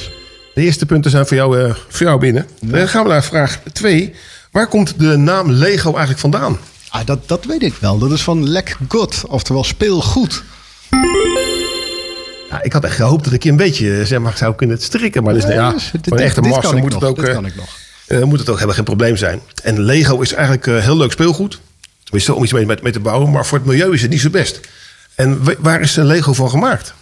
de 0.53 0.61
eerste 0.61 0.85
punten 0.85 1.11
zijn 1.11 1.25
voor 1.27 1.37
jou, 1.37 1.59
eh, 1.63 1.75
voor 1.87 2.05
jou 2.07 2.19
binnen. 2.19 2.47
Dan 2.61 2.87
gaan 2.87 3.03
we 3.03 3.09
naar 3.09 3.23
vraag 3.23 3.59
2. 3.73 4.13
Waar 4.51 4.67
komt 4.67 4.99
de 4.99 5.17
naam 5.17 5.51
Lego 5.51 5.89
eigenlijk 5.89 6.19
vandaan? 6.19 6.57
Ah, 6.89 7.05
dat, 7.05 7.27
dat 7.27 7.45
weet 7.45 7.63
ik 7.63 7.73
wel. 7.79 7.97
Dat 7.97 8.11
is 8.11 8.21
van 8.21 8.49
Lek 8.49 8.77
God, 8.87 9.23
oftewel 9.27 9.63
speelgoed. 9.63 10.43
Ja, 12.49 12.61
ik 12.61 12.73
had 12.73 12.83
echt 12.83 12.95
gehoopt 12.95 13.23
dat 13.23 13.33
ik 13.33 13.43
je 13.43 13.49
een 13.49 13.55
beetje 13.55 13.99
eh, 13.99 14.05
zeg 14.05 14.19
maar, 14.19 14.37
zou 14.37 14.55
kunnen 14.55 14.81
strikken. 14.81 15.23
Maar 15.23 15.33
dus, 15.33 15.43
ja, 15.43 15.71
dus 15.71 15.91
dit- 15.91 16.07
voor 16.07 16.17
een 16.17 16.23
echte 16.23 16.41
master 16.41 16.75
ik 16.77 16.81
moet 16.81 16.91
nog, 16.91 17.01
het 17.01 17.09
ook, 17.09 17.23
eh, 17.25 17.33
kan 17.33 17.45
ik 17.45 17.55
nog. 17.55 17.77
eh, 18.07 18.23
moet 18.23 18.39
het 18.39 18.47
ook 18.49 18.55
helemaal 18.55 18.75
geen 18.75 18.83
probleem 18.83 19.17
zijn. 19.17 19.41
En 19.63 19.81
Lego 19.81 20.19
is 20.21 20.33
eigenlijk 20.33 20.67
eh, 20.67 20.77
heel 20.77 20.97
leuk 20.97 21.11
speelgoed. 21.11 21.59
Tenminste, 22.03 22.33
om 22.33 22.43
iets 22.43 22.53
mee, 22.53 22.65
mee 22.65 22.91
te 22.91 22.99
bouwen. 22.99 23.31
Maar 23.31 23.45
voor 23.45 23.57
het 23.57 23.67
milieu 23.67 23.93
is 23.93 24.01
het 24.01 24.11
niet 24.11 24.21
zo 24.21 24.29
best. 24.29 24.59
En 25.15 25.43
wa- 25.43 25.53
waar 25.59 25.81
is 25.81 25.97
eh, 25.97 26.05
Lego 26.05 26.33
van 26.33 26.49
gemaakt? 26.49 26.93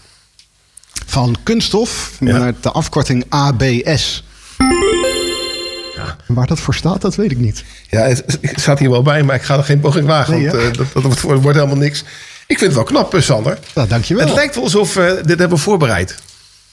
Van 1.05 1.35
kunststof 1.43 2.15
met 2.19 2.63
de 2.63 2.71
afkorting 2.71 3.25
ABS. 3.29 4.23
Waar 6.27 6.47
dat 6.47 6.59
voor 6.59 6.73
staat, 6.75 7.01
dat 7.01 7.15
weet 7.15 7.31
ik 7.31 7.37
niet. 7.37 7.63
Ja, 7.89 8.01
het, 8.01 8.23
het 8.41 8.59
staat 8.59 8.79
hier 8.79 8.89
wel 8.89 9.01
bij, 9.01 9.23
maar 9.23 9.35
ik 9.35 9.41
ga 9.41 9.57
er 9.57 9.63
geen 9.63 9.79
poging 9.79 10.05
wagen. 10.05 10.33
Nee, 10.33 10.49
want 10.51 10.77
eh, 10.79 11.03
dat, 11.03 11.21
wordt 11.21 11.57
helemaal 11.57 11.75
niks. 11.77 12.03
Ik 12.49 12.57
vind 12.57 12.61
het 12.61 12.73
wel 12.73 12.83
knap, 12.83 13.13
eh, 13.13 13.21
Sander. 13.21 13.59
Nou, 13.75 13.87
dankjewel. 13.87 14.25
Het 14.25 14.35
lijkt 14.35 14.55
wel 14.55 14.63
alsof 14.63 14.93
we 14.93 15.21
dit 15.25 15.39
hebben 15.39 15.57
voorbereid. 15.57 16.15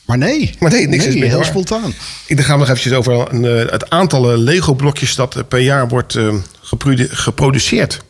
Maar 0.07 0.19
nee. 0.19 0.55
Maar 0.59 0.71
nee, 0.71 0.87
niks 0.89 1.05
Nee, 1.05 1.13
is 1.15 1.21
meer 1.21 1.29
heel 1.29 1.37
waar. 1.37 1.47
spontaan. 1.47 1.95
Ik 2.27 2.37
dan 2.37 2.45
gaan 2.45 2.55
we 2.55 2.61
nog 2.61 2.69
eventjes 2.69 2.93
over 2.93 3.33
een, 3.33 3.45
eh, 3.45 3.73
het 3.73 3.91
aantal 3.91 4.33
eh, 4.33 4.39
Lego-blokjes 4.39 5.15
dat 5.15 5.37
eh, 5.37 5.43
per 5.49 5.59
jaar 5.59 5.89
wordt 5.89 6.15
eh, 6.15 6.35
geprodu- 6.61 7.09
geproduceerd. 7.11 8.01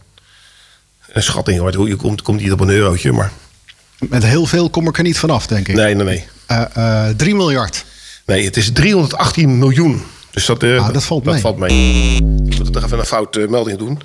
Een 1.12 1.22
schatting 1.22 1.58
hoor, 1.58 1.74
hoe 1.74 1.88
je 1.88 1.96
komt, 1.96 2.22
komt 2.22 2.40
niet 2.40 2.52
op 2.52 2.60
een 2.60 2.68
eurotje, 2.70 3.12
maar... 3.12 3.32
Met 4.08 4.24
heel 4.24 4.46
veel 4.46 4.70
kom 4.70 4.88
ik 4.88 4.96
er 4.96 5.02
niet 5.02 5.18
vanaf, 5.18 5.46
denk 5.46 5.68
ik. 5.68 5.74
Nee, 5.74 5.94
nee, 5.94 6.04
nee. 6.04 6.24
Eh, 6.46 7.08
eh, 7.08 7.16
3 7.16 7.34
miljard. 7.34 7.84
Nee, 8.26 8.44
het 8.44 8.56
is 8.56 8.72
318 8.72 9.58
miljoen. 9.58 10.02
Dus 10.30 10.46
dat, 10.46 10.62
eh, 10.62 10.86
Ah, 10.86 10.92
dat 10.92 11.04
valt 11.04 11.24
mee. 11.24 11.40
valt 11.40 11.58
mee. 11.58 12.14
Ik 12.46 12.58
moet 12.58 12.76
er 12.76 12.84
even 12.84 12.98
een 12.98 13.04
fout 13.04 13.36
eh, 13.36 13.48
melding 13.48 13.78
doen. 13.78 14.00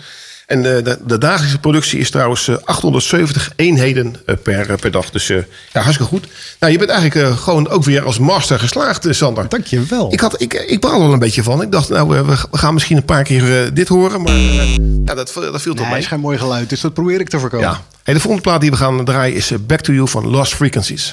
En 0.52 0.78
eh, 0.78 0.84
de, 0.84 0.98
de 1.06 1.18
dagelijkse 1.18 1.60
productie 1.60 2.00
is 2.00 2.10
trouwens 2.10 2.48
eh, 2.48 2.56
870 2.66 3.52
eenheden 3.56 4.16
eh, 4.26 4.36
per, 4.44 4.70
eh, 4.70 4.76
per 4.78 4.92
dag. 4.92 5.10
Dus 5.10 5.30
eh, 5.30 5.38
ja, 5.72 5.82
hartstikke 5.82 6.04
goed. 6.12 6.28
Nou, 6.60 6.72
je 6.72 6.78
bent 6.78 6.90
eigenlijk 6.90 7.30
eh, 7.30 7.38
gewoon 7.38 7.70
ook 7.70 7.84
weer 7.84 8.04
als 8.06 8.20
master 8.20 8.60
geslaagd, 8.60 9.06
eh, 9.06 9.14
Sander. 9.14 9.50
Dankjewel. 9.50 10.14
Ik, 10.14 10.20
had, 10.20 10.42
ik, 10.42 10.54
ik 10.54 10.80
baal 10.82 10.94
er 10.94 11.00
wel 11.00 11.14
een 11.14 11.20
beetje 11.20 11.44
van. 11.44 11.62
Ik 11.62 11.72
dacht, 11.72 11.90
nou, 11.90 12.18
eh, 12.18 12.22
we, 12.28 12.36
we 12.52 12.58
gaan 12.58 12.74
misschien 12.74 12.98
een 12.98 13.06
paar 13.06 13.24
keer 13.24 13.64
eh, 13.64 13.70
dit 13.74 13.88
horen. 13.88 14.22
Maar 14.22 14.34
eh, 14.34 14.76
ja, 15.06 15.14
dat, 15.16 15.32
dat 15.34 15.62
viel 15.62 15.74
toch 15.74 15.82
Nee, 15.84 15.90
mee. 15.92 16.00
is 16.02 16.08
geen 16.08 16.20
mooi 16.20 16.38
geluid, 16.38 16.70
dus 16.70 16.82
dat 16.82 16.94
probeer 16.94 17.20
ik 17.20 17.30
te 17.30 17.40
voorkomen. 17.40 17.68
Ja. 17.68 17.82
Hey, 18.04 18.14
de 18.14 18.20
volgende 18.20 18.44
plaat 18.48 18.62
die 18.62 18.72
we 18.72 18.78
gaan 18.78 19.06
draaien 19.06 19.36
is 19.36 19.52
eh, 19.52 19.58
Back 19.68 19.82
to 19.82 19.94
You 19.94 20.08
van 20.08 20.28
Lost 20.28 20.54
Frequencies. 20.56 21.12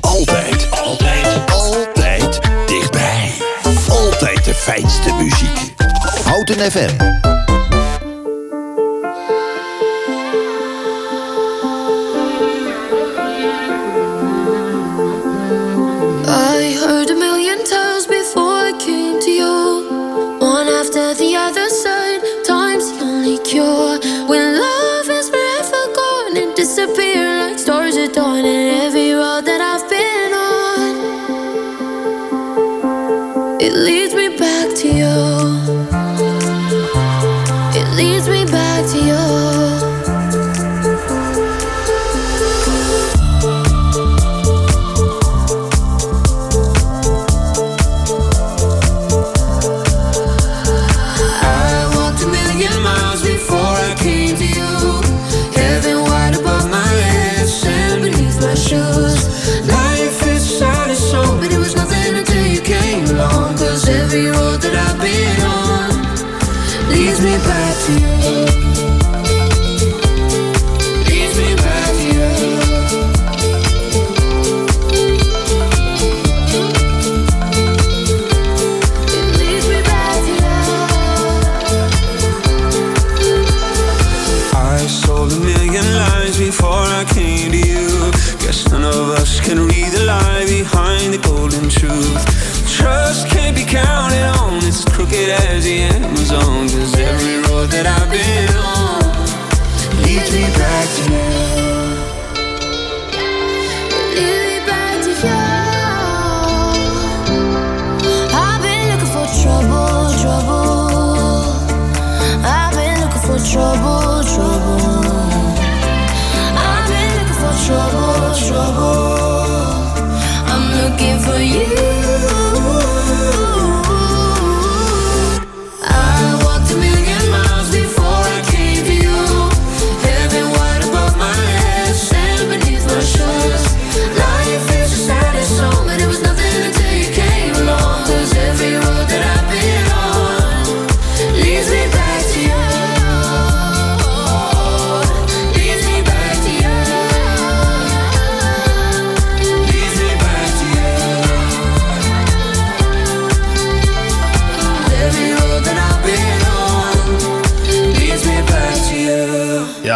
Altijd, 0.00 0.66
altijd, 0.70 1.52
altijd 1.52 2.40
dichtbij. 2.66 3.32
Altijd 3.88 4.44
de 4.44 4.54
fijnste 4.54 5.12
muziek. 5.18 5.72
Houten 6.24 6.70
FM. 6.72 7.13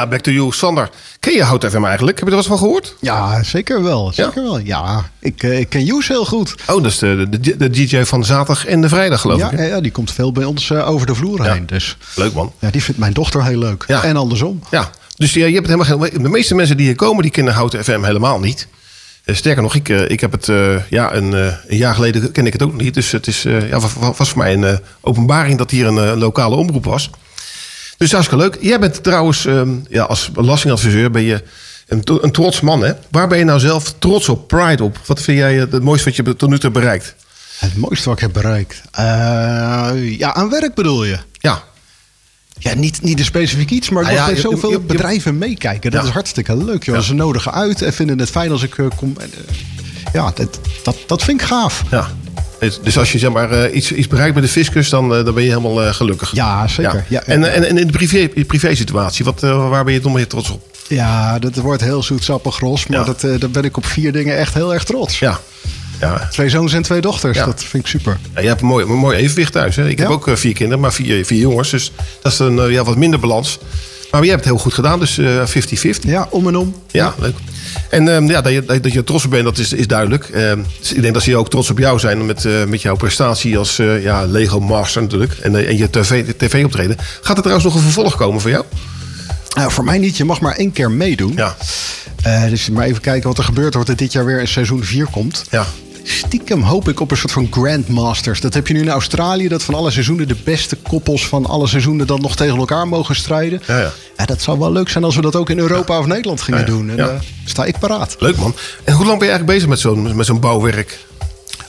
Back 0.09 0.21
to 0.21 0.31
you. 0.31 0.53
Sander, 0.53 0.91
ken 1.21 1.33
je 1.33 1.43
Hout 1.43 1.65
FM 1.65 1.85
eigenlijk? 1.85 2.19
Heb 2.19 2.25
je 2.29 2.31
er 2.35 2.41
wat 2.41 2.47
van 2.47 2.59
gehoord? 2.59 2.95
Ja, 3.01 3.43
zeker 3.43 3.83
wel. 3.83 4.13
Zeker 4.15 4.43
wel. 4.43 4.59
Ja, 4.59 5.11
ik, 5.21 5.43
eh, 5.43 5.59
ik 5.59 5.69
ken 5.69 5.85
Joes 5.85 6.09
heel 6.09 6.25
goed. 6.25 6.55
Oh, 6.67 6.83
dat 6.83 6.85
is 6.93 6.99
de, 6.99 7.27
de, 7.41 7.57
de 7.57 7.71
DJ 7.71 8.03
van 8.05 8.25
zaterdag 8.25 8.67
en 8.67 8.81
de 8.81 8.89
vrijdag, 8.89 9.21
geloof 9.21 9.39
ja, 9.41 9.51
ik. 9.51 9.59
hè? 9.59 9.65
ja, 9.67 9.81
die 9.81 9.91
komt 9.93 10.13
veel 10.13 10.33
bij 10.33 10.45
ons 10.45 10.71
eh, 10.71 10.89
over 10.91 11.07
de 11.07 11.15
vloer 11.15 11.51
heen. 11.51 11.67
Dus 11.67 11.97
Leuk, 12.15 12.33
man. 12.33 12.53
ja, 12.59 12.71
die 12.71 12.83
vindt 12.83 13.01
mijn 13.01 13.13
dochter 13.13 13.45
heel 13.45 13.59
leuk. 13.59 13.83
En 13.83 14.17
andersom. 14.17 14.61
Ja, 14.71 14.91
dus 15.17 15.33
ja, 15.33 15.47
je 15.47 15.55
hebt 15.55 15.67
helemaal 15.67 15.99
geen... 16.01 16.23
De 16.23 16.29
meeste 16.29 16.55
mensen 16.55 16.77
die 16.77 16.87
hier 16.87 16.95
komen, 16.97 17.23
die 17.23 17.31
kennen 17.31 17.55
Hout 17.55 17.77
FM 17.83 18.03
helemaal 18.03 18.39
niet. 18.41 18.69
Eh, 19.25 19.35
Sterker 19.35 19.63
nog, 19.63 19.75
ik, 19.75 19.89
ik 19.89 20.21
heb 20.21 20.33
het 20.33 20.47
ja, 20.91 21.15
een, 21.15 21.33
een 21.33 21.77
jaar 21.77 21.95
geleden 21.95 22.33
ken 22.33 22.47
ik 22.47 22.53
het 22.53 22.63
ook 22.63 22.81
niet. 22.81 22.95
Dus 22.95 23.11
het 23.11 23.27
is, 23.27 23.43
ja, 23.43 23.81
wa- 23.81 23.89
wa- 23.99 24.13
was 24.17 24.29
voor 24.29 24.39
mij 24.39 24.53
een 24.55 24.79
openbaring 25.01 25.59
dat 25.59 25.71
hier 25.71 25.87
een 25.87 26.19
lokale 26.19 26.57
omroep 26.57 26.85
was. 26.85 27.11
Dus 27.99 28.13
hartstikke 28.13 28.45
leuk. 28.45 28.57
Jij 28.61 28.79
bent 28.81 29.03
trouwens, 29.03 29.47
ehm, 29.47 29.71
ja, 29.89 30.03
als 30.03 30.31
belastingadviseur 30.31 31.11
ben 31.11 31.23
je 31.23 31.43
een, 31.89 32.03
een 32.21 32.33
trots 32.33 32.61
man, 32.61 32.83
hè? 32.83 32.93
Waar 33.11 33.29
ben 33.29 33.39
je 33.39 33.45
nou 33.45 33.59
zelf 33.61 33.95
trots 33.99 34.29
op, 34.29 34.49
pride 34.49 34.83
op? 34.85 34.99
Wat 35.07 35.23
vind 35.23 35.39
jij 35.39 35.55
eh, 35.63 35.73
het 35.73 35.83
mooiste 35.83 36.05
wat 36.09 36.17
je 36.17 36.37
tot 36.37 36.49
nu 36.51 36.59
toe 36.59 36.71
bereikt? 36.71 37.15
Het 37.59 37.77
mooiste 37.77 38.09
wat 38.09 38.15
ik 38.17 38.21
heb 38.23 38.33
bereikt? 38.33 38.83
Eh, 38.91 39.05
ja, 40.19 40.35
aan 40.35 40.51
werk 40.51 40.75
bedoel 40.75 41.05
je? 41.05 41.19
Ja. 41.33 41.63
Ja, 42.59 42.75
niet, 42.75 43.03
niet 43.03 43.19
een 43.19 43.25
specifiek 43.25 43.71
iets, 43.71 43.89
maar 43.89 44.03
ik 44.03 44.09
Ah, 44.09 44.15
ja, 44.15 44.25
bij 44.27 44.35
je- 44.35 44.41
zoveel 44.41 44.71
je- 44.71 44.77
je- 44.79 44.83
bedrijven 44.83 45.39
meekijken. 45.39 45.91
Dat 45.91 46.01
Ja. 46.03 46.07
is 46.07 46.13
hartstikke 46.13 46.57
leuk, 46.65 46.85
joh. 46.85 46.99
Ze 46.99 47.15
nodigen 47.15 47.53
uit 47.53 47.83
en 47.83 47.93
vinden 47.93 48.19
het 48.19 48.31
fijn 48.31 48.51
als 48.51 48.63
ik 48.63 48.79
eh, 48.79 48.87
kom. 48.97 49.15
En, 49.21 49.31
ja, 50.13 50.33
dat, 50.35 50.59
dat, 50.83 50.97
dat 51.07 51.23
vind 51.23 51.41
ik 51.41 51.47
gaaf. 51.47 51.83
Ja. 51.91 52.11
Dus- 52.61 52.81
Dus 52.83 52.99
als 52.99 53.13
je 53.13 53.19
zeg 53.19 53.31
maar, 53.33 53.51
eh, 53.51 53.77
iets, 53.77 53.93
iets 53.93 54.07
bereikt 54.09 54.35
met 54.35 54.45
de 54.45 54.51
fiscus, 54.51 54.89
dan, 54.89 55.15
eh, 55.15 55.25
dan 55.25 55.35
ben 55.35 55.43
je 55.43 55.49
helemaal 55.49 55.83
eh, 55.83 55.93
gelukkig. 55.95 56.31
Ja, 56.35 56.69
zeker. 56.69 57.05
Ja, 57.09 57.23
en, 57.23 57.41
ja. 57.41 57.47
en, 57.47 57.65
en 57.69 57.79
in 57.79 57.87
de 57.87 57.93
privé, 57.93 58.29
privé 58.47 58.75
situatie, 58.75 59.25
wat, 59.25 59.43
eh, 59.43 59.69
waar 59.69 59.85
ben 59.85 59.95
je 59.95 60.01
nog 60.03 60.13
meer 60.13 60.27
trots 60.27 60.51
op? 60.51 60.63
Ja, 60.89 61.39
dat 61.39 61.57
wordt 61.57 61.83
heel 61.83 62.03
zoetsappig 62.03 62.55
gros, 62.55 62.87
maar 62.87 63.05
dat, 63.05 63.25
eh, 63.25 63.41
daar 63.41 63.51
ben 63.51 63.65
ik 63.65 63.77
op 63.77 63.87
vier 63.87 64.13
dingen 64.13 64.37
echt 64.37 64.55
heel 64.55 64.75
erg 64.75 64.85
trots. 64.85 65.19
Ja. 65.19 65.41
ja. 66.01 66.29
Twee 66.31 66.49
zoons 66.49 66.73
en 66.73 66.83
twee 66.83 67.01
dochters, 67.01 67.39
dat 67.39 67.65
vind 67.65 67.83
ik 67.85 67.89
super. 67.91 68.19
Ja, 68.35 68.41
je 68.41 68.49
hebt 68.49 68.61
een 68.61 68.67
mooi, 68.67 68.85
een 68.87 68.93
mooi 68.93 69.17
evenwicht 69.19 69.53
thuis. 69.53 69.77
Hè? 69.77 69.89
Ik 69.89 69.99
heb 69.99 70.09
ook 70.09 70.31
vier 70.35 70.53
kinderen, 70.55 70.81
maar 70.81 70.93
vier, 70.93 71.25
vier 71.25 71.41
jongens. 71.41 71.71
Dus 71.71 71.93
dat 72.23 72.33
is 72.33 72.39
een 72.39 72.71
ja, 72.71 72.85
wat 72.85 72.97
minder 72.97 73.21
balans. 73.21 73.59
Maar 74.11 74.21
jij 74.21 74.31
hebt 74.31 74.45
het 74.45 74.53
heel 74.53 74.63
goed 74.63 74.75
gedaan, 74.75 74.99
dus 74.99 75.19
eh, 75.19 75.47
50-50. 75.47 76.01
Ja, 76.01 76.27
om 76.31 76.47
en 76.47 76.57
om. 76.57 76.75
Ja, 76.91 77.15
leuk. 77.19 77.35
En 77.91 78.15
ehm, 78.15 78.27
ja, 78.27 78.41
dat, 78.41 78.53
je, 78.53 78.81
dat 78.81 78.93
je 78.93 79.05
trots 79.05 79.25
op 79.25 79.31
bent, 79.31 79.45
dat 79.45 79.59
is, 79.59 79.73
is 79.73 79.87
duidelijk. 79.87 80.29
Ehm, 80.29 80.59
dus 80.81 80.93
ik 80.93 81.03
denk 81.03 81.15
dat 81.15 81.23
ze 81.23 81.37
ook 81.37 81.51
trots 81.51 81.71
op 81.71 81.79
jou 81.79 81.99
zijn 81.99 82.27
met, 82.27 82.45
eh, 82.45 82.65
met 82.65 82.83
jouw 82.83 82.97
prestatie 82.97 83.59
als 83.59 83.79
eh, 83.79 84.03
ja, 84.03 84.25
Lego 84.25 84.61
Master 84.61 85.03
natuurlijk. 85.03 85.33
En, 85.33 85.57
eh, 85.57 85.69
en 85.69 85.77
je 85.77 85.91
tv, 85.91 86.25
tv-optreden. 86.37 86.97
Gaat 87.21 87.37
er 87.37 87.43
trouwens 87.43 87.65
nog 87.65 87.75
een 87.75 87.91
vervolg 87.91 88.17
komen 88.17 88.41
voor 88.41 88.51
jou? 88.51 88.65
Nou, 89.55 89.73
voor 89.73 89.85
mij 89.85 89.99
niet. 89.99 90.17
Je 90.17 90.25
mag 90.25 90.41
maar 90.41 90.55
één 90.55 90.73
keer 90.73 90.91
meedoen. 90.91 91.33
Ja. 91.37 91.57
Eh, 92.23 92.49
dus 92.49 92.71
maar 92.71 92.85
even 92.85 93.01
kijken 93.01 93.29
wat 93.29 93.39
er 93.39 93.45
gebeurt. 93.45 93.75
Wordt 93.75 93.89
er 93.89 93.97
dit 93.97 94.13
jaar 94.13 94.25
weer 94.25 94.41
een 94.41 94.49
seizoen 94.49 94.85
4 94.85 95.07
komt. 95.11 95.45
Ja. 95.51 95.67
Stiekem 96.11 96.63
hoop 96.63 96.89
ik 96.89 97.01
op 97.01 97.11
een 97.11 97.17
soort 97.17 97.33
van 97.33 97.49
Grandmasters. 97.51 98.41
Dat 98.41 98.55
heb 98.55 98.67
je 98.67 98.75
nu 98.75 98.81
in 98.81 98.89
Australië. 98.89 99.49
Dat 99.49 99.63
van 99.63 99.75
alle 99.75 99.91
seizoenen 99.91 100.29
de 100.29 100.37
beste 100.45 100.77
koppels 100.77 101.27
van 101.29 101.47
alle 101.47 101.67
seizoenen 101.67 102.07
dan 102.07 102.21
nog 102.21 102.37
tegen 102.37 102.57
elkaar 102.57 102.89
mogen 102.89 103.17
strijden. 103.17 103.63
Ja, 103.67 103.79
ja. 103.79 103.93
Ja, 104.17 104.25
dat 104.25 104.43
zou 104.43 104.59
wel 104.59 104.73
leuk 104.73 104.89
zijn 104.89 105.05
als 105.05 105.17
we 105.17 105.21
dat 105.23 105.37
ook 105.37 105.51
in 105.51 105.59
Europa 105.59 105.99
of 105.99 106.07
Nederland 106.07 106.41
gingen 106.41 106.61
Ja, 106.61 106.67
ja. 106.67 106.73
doen. 106.73 106.91
En 106.91 106.97
Ja. 106.97 107.09
eh, 107.09 107.15
sta 107.45 107.65
ik 107.65 107.79
paraat. 107.79 108.17
Leuk 108.19 108.37
man. 108.37 108.55
En 108.85 108.95
hoe 108.95 109.07
lang 109.07 109.19
ben 109.19 109.29
je 109.29 109.33
eigenlijk 109.35 109.47
bezig 109.47 109.69
met 109.69 109.79
zo'n 109.79 110.17
met 110.17 110.27
zo'n 110.27 110.41
bouwwerk? 110.41 111.07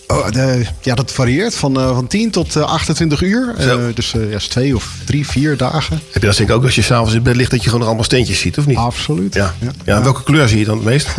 Oh, 0.07 0.29
de- 0.31 0.65
ja, 0.81 0.95
dat 0.95 1.11
varieert 1.11 1.55
van, 1.55 1.79
eh, 1.79 1.93
van 1.93 2.07
10 2.07 2.31
tot 2.31 2.55
eh, 2.55 2.63
28 2.63 3.21
uur. 3.21 3.53
Eh, 3.57 3.67
Zo. 3.67 3.93
dus 3.93 4.11
ja, 4.11 4.19
is 4.35 4.47
twee 4.47 4.75
of 4.75 4.93
drie, 5.05 5.27
vier 5.27 5.57
dagen. 5.57 6.01
Heb 6.11 6.21
je 6.21 6.27
dat 6.27 6.35
zeker 6.35 6.53
ook 6.55 6.63
als 6.63 6.75
je 6.75 6.81
s'avonds 6.81 7.13
in 7.13 7.23
bed 7.23 7.35
ligt 7.35 7.49
dat 7.51 7.59
je 7.59 7.63
gewoon 7.65 7.79
nog 7.79 7.87
allemaal 7.87 8.05
steentjes 8.05 8.39
ziet, 8.39 8.57
of 8.57 8.65
niet? 8.65 8.77
Absoluut. 8.77 9.33
Ja. 9.33 9.53
ja. 9.85 9.95
en 9.95 10.03
welke 10.03 10.23
kleur 10.23 10.47
zie 10.47 10.59
je 10.59 10.65
dan 10.65 10.75
het 10.75 10.85
meest? 10.85 11.07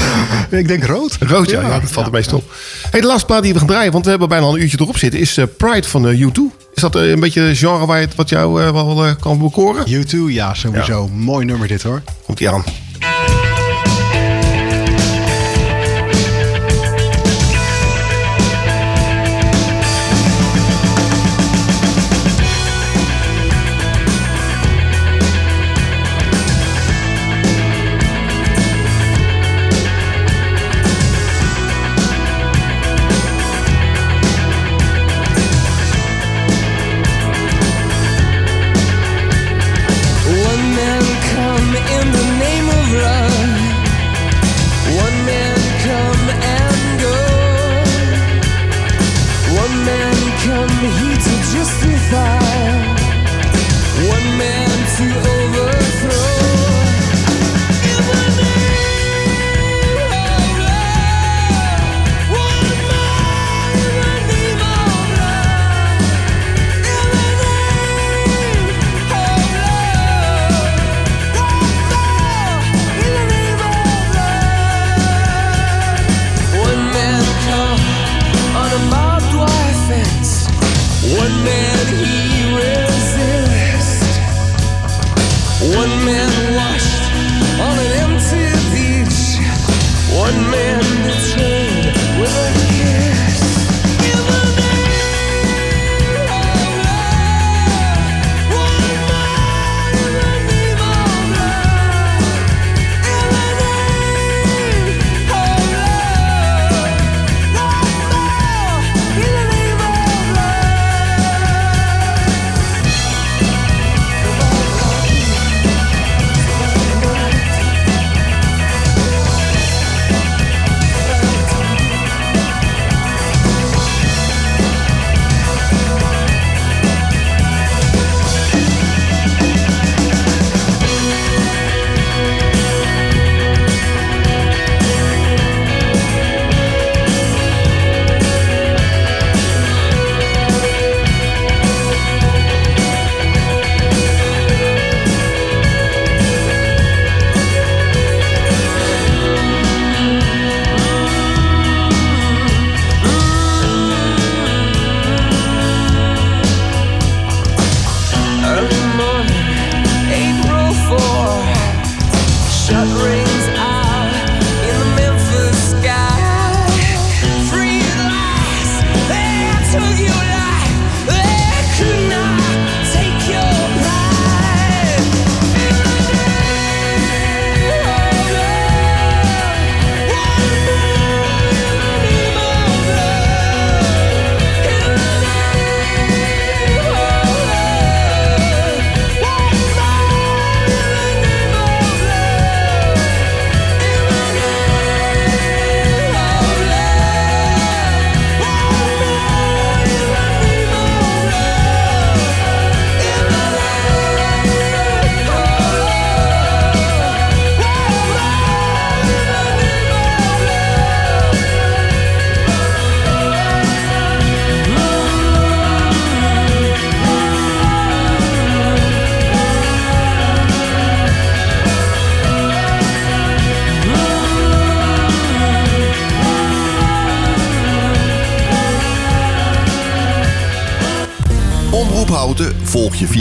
ik 0.50 0.68
denk 0.68 0.84
rood. 0.84 1.16
Rood, 1.20 1.50
ja. 1.50 1.60
ja, 1.60 1.80
dat 1.80 1.90
valt 1.90 2.06
het 2.06 2.14
meest 2.14 2.32
op. 2.32 2.52
Hey, 2.90 3.00
de 3.00 3.06
laatste 3.06 3.26
plaat 3.26 3.42
die 3.42 3.52
we 3.52 3.58
gaan 3.58 3.68
draaien, 3.68 3.92
want 3.92 4.04
we 4.04 4.10
hebben 4.10 4.28
bijna 4.28 4.44
al 4.44 4.54
een 4.54 4.60
uurtje 4.62 4.80
erop 4.80 4.98
zitten, 4.98 5.20
is 5.20 5.36
eh, 5.36 5.44
Pride 5.56 5.88
van 5.88 6.08
eh, 6.08 6.20
U2. 6.20 6.40
Is 6.74 6.82
dat 6.82 6.96
eh, 6.96 7.10
een 7.10 7.20
beetje 7.20 7.40
een 7.40 7.56
genre 7.56 7.86
waar 7.86 8.00
je, 8.00 8.08
wat 8.16 8.28
jou 8.28 8.62
eh, 8.62 8.72
wel 8.72 9.04
eh, 9.06 9.12
kan 9.20 9.38
bekoren? 9.38 9.86
U2, 9.88 10.16
ja, 10.28 10.54
sowieso. 10.54 11.08
Mooi 11.08 11.44
nummer 11.44 11.68
dit 11.68 11.82
hoor. 11.82 12.02
Komt 12.26 12.40
ie 12.40 12.50
aan. 12.50 12.64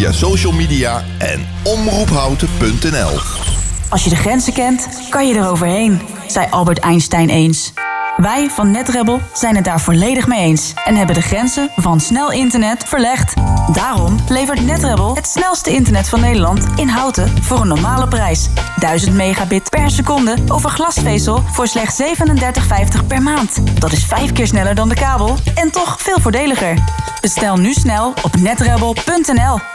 Via 0.05 0.13
social 0.13 0.51
media 0.51 1.03
en 1.17 1.47
omroephouten.nl. 1.63 3.19
Als 3.89 4.03
je 4.03 4.09
de 4.09 4.15
grenzen 4.15 4.53
kent, 4.53 4.87
kan 5.09 5.27
je 5.27 5.35
eroverheen, 5.35 6.01
zei 6.27 6.47
Albert 6.49 6.79
Einstein 6.79 7.29
eens. 7.29 7.73
Wij 8.17 8.49
van 8.49 8.71
NetRebel 8.71 9.19
zijn 9.33 9.55
het 9.55 9.65
daar 9.65 9.81
volledig 9.81 10.27
mee 10.27 10.39
eens 10.39 10.73
en 10.83 10.95
hebben 10.95 11.15
de 11.15 11.21
grenzen 11.21 11.69
van 11.75 11.99
snel 11.99 12.31
internet 12.31 12.83
verlegd. 12.87 13.33
Daarom 13.73 14.15
levert 14.29 14.65
NetRebel 14.65 15.15
het 15.15 15.27
snelste 15.27 15.69
internet 15.69 16.09
van 16.09 16.19
Nederland 16.19 16.65
in 16.75 16.87
houten 16.87 17.43
voor 17.43 17.61
een 17.61 17.67
normale 17.67 18.07
prijs. 18.07 18.49
1000 18.79 19.15
megabit 19.15 19.69
per 19.69 19.89
seconde 19.89 20.35
over 20.47 20.69
glasvezel 20.69 21.43
voor 21.51 21.67
slechts 21.67 22.01
37,50 22.01 23.07
per 23.07 23.21
maand. 23.21 23.79
Dat 23.79 23.91
is 23.91 24.05
vijf 24.05 24.31
keer 24.31 24.47
sneller 24.47 24.75
dan 24.75 24.89
de 24.89 24.95
kabel 24.95 25.35
en 25.55 25.71
toch 25.71 26.01
veel 26.01 26.19
voordeliger. 26.19 26.77
Bestel 27.21 27.57
nu 27.57 27.73
snel 27.73 28.13
op 28.23 28.35
netrebel.nl 28.35 29.74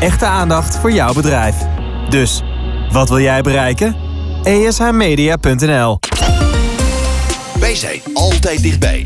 Echte 0.00 0.26
aandacht 0.26 0.78
voor 0.78 0.92
jouw 0.92 1.12
bedrijf. 1.12 1.56
Dus, 2.08 2.42
wat 2.90 3.08
wil 3.08 3.20
jij 3.20 3.42
bereiken? 3.42 3.96
ESHmedia.nl 4.42 5.98
Wij 7.60 7.74
zijn 7.74 8.00
altijd 8.14 8.62
dichtbij. 8.62 9.04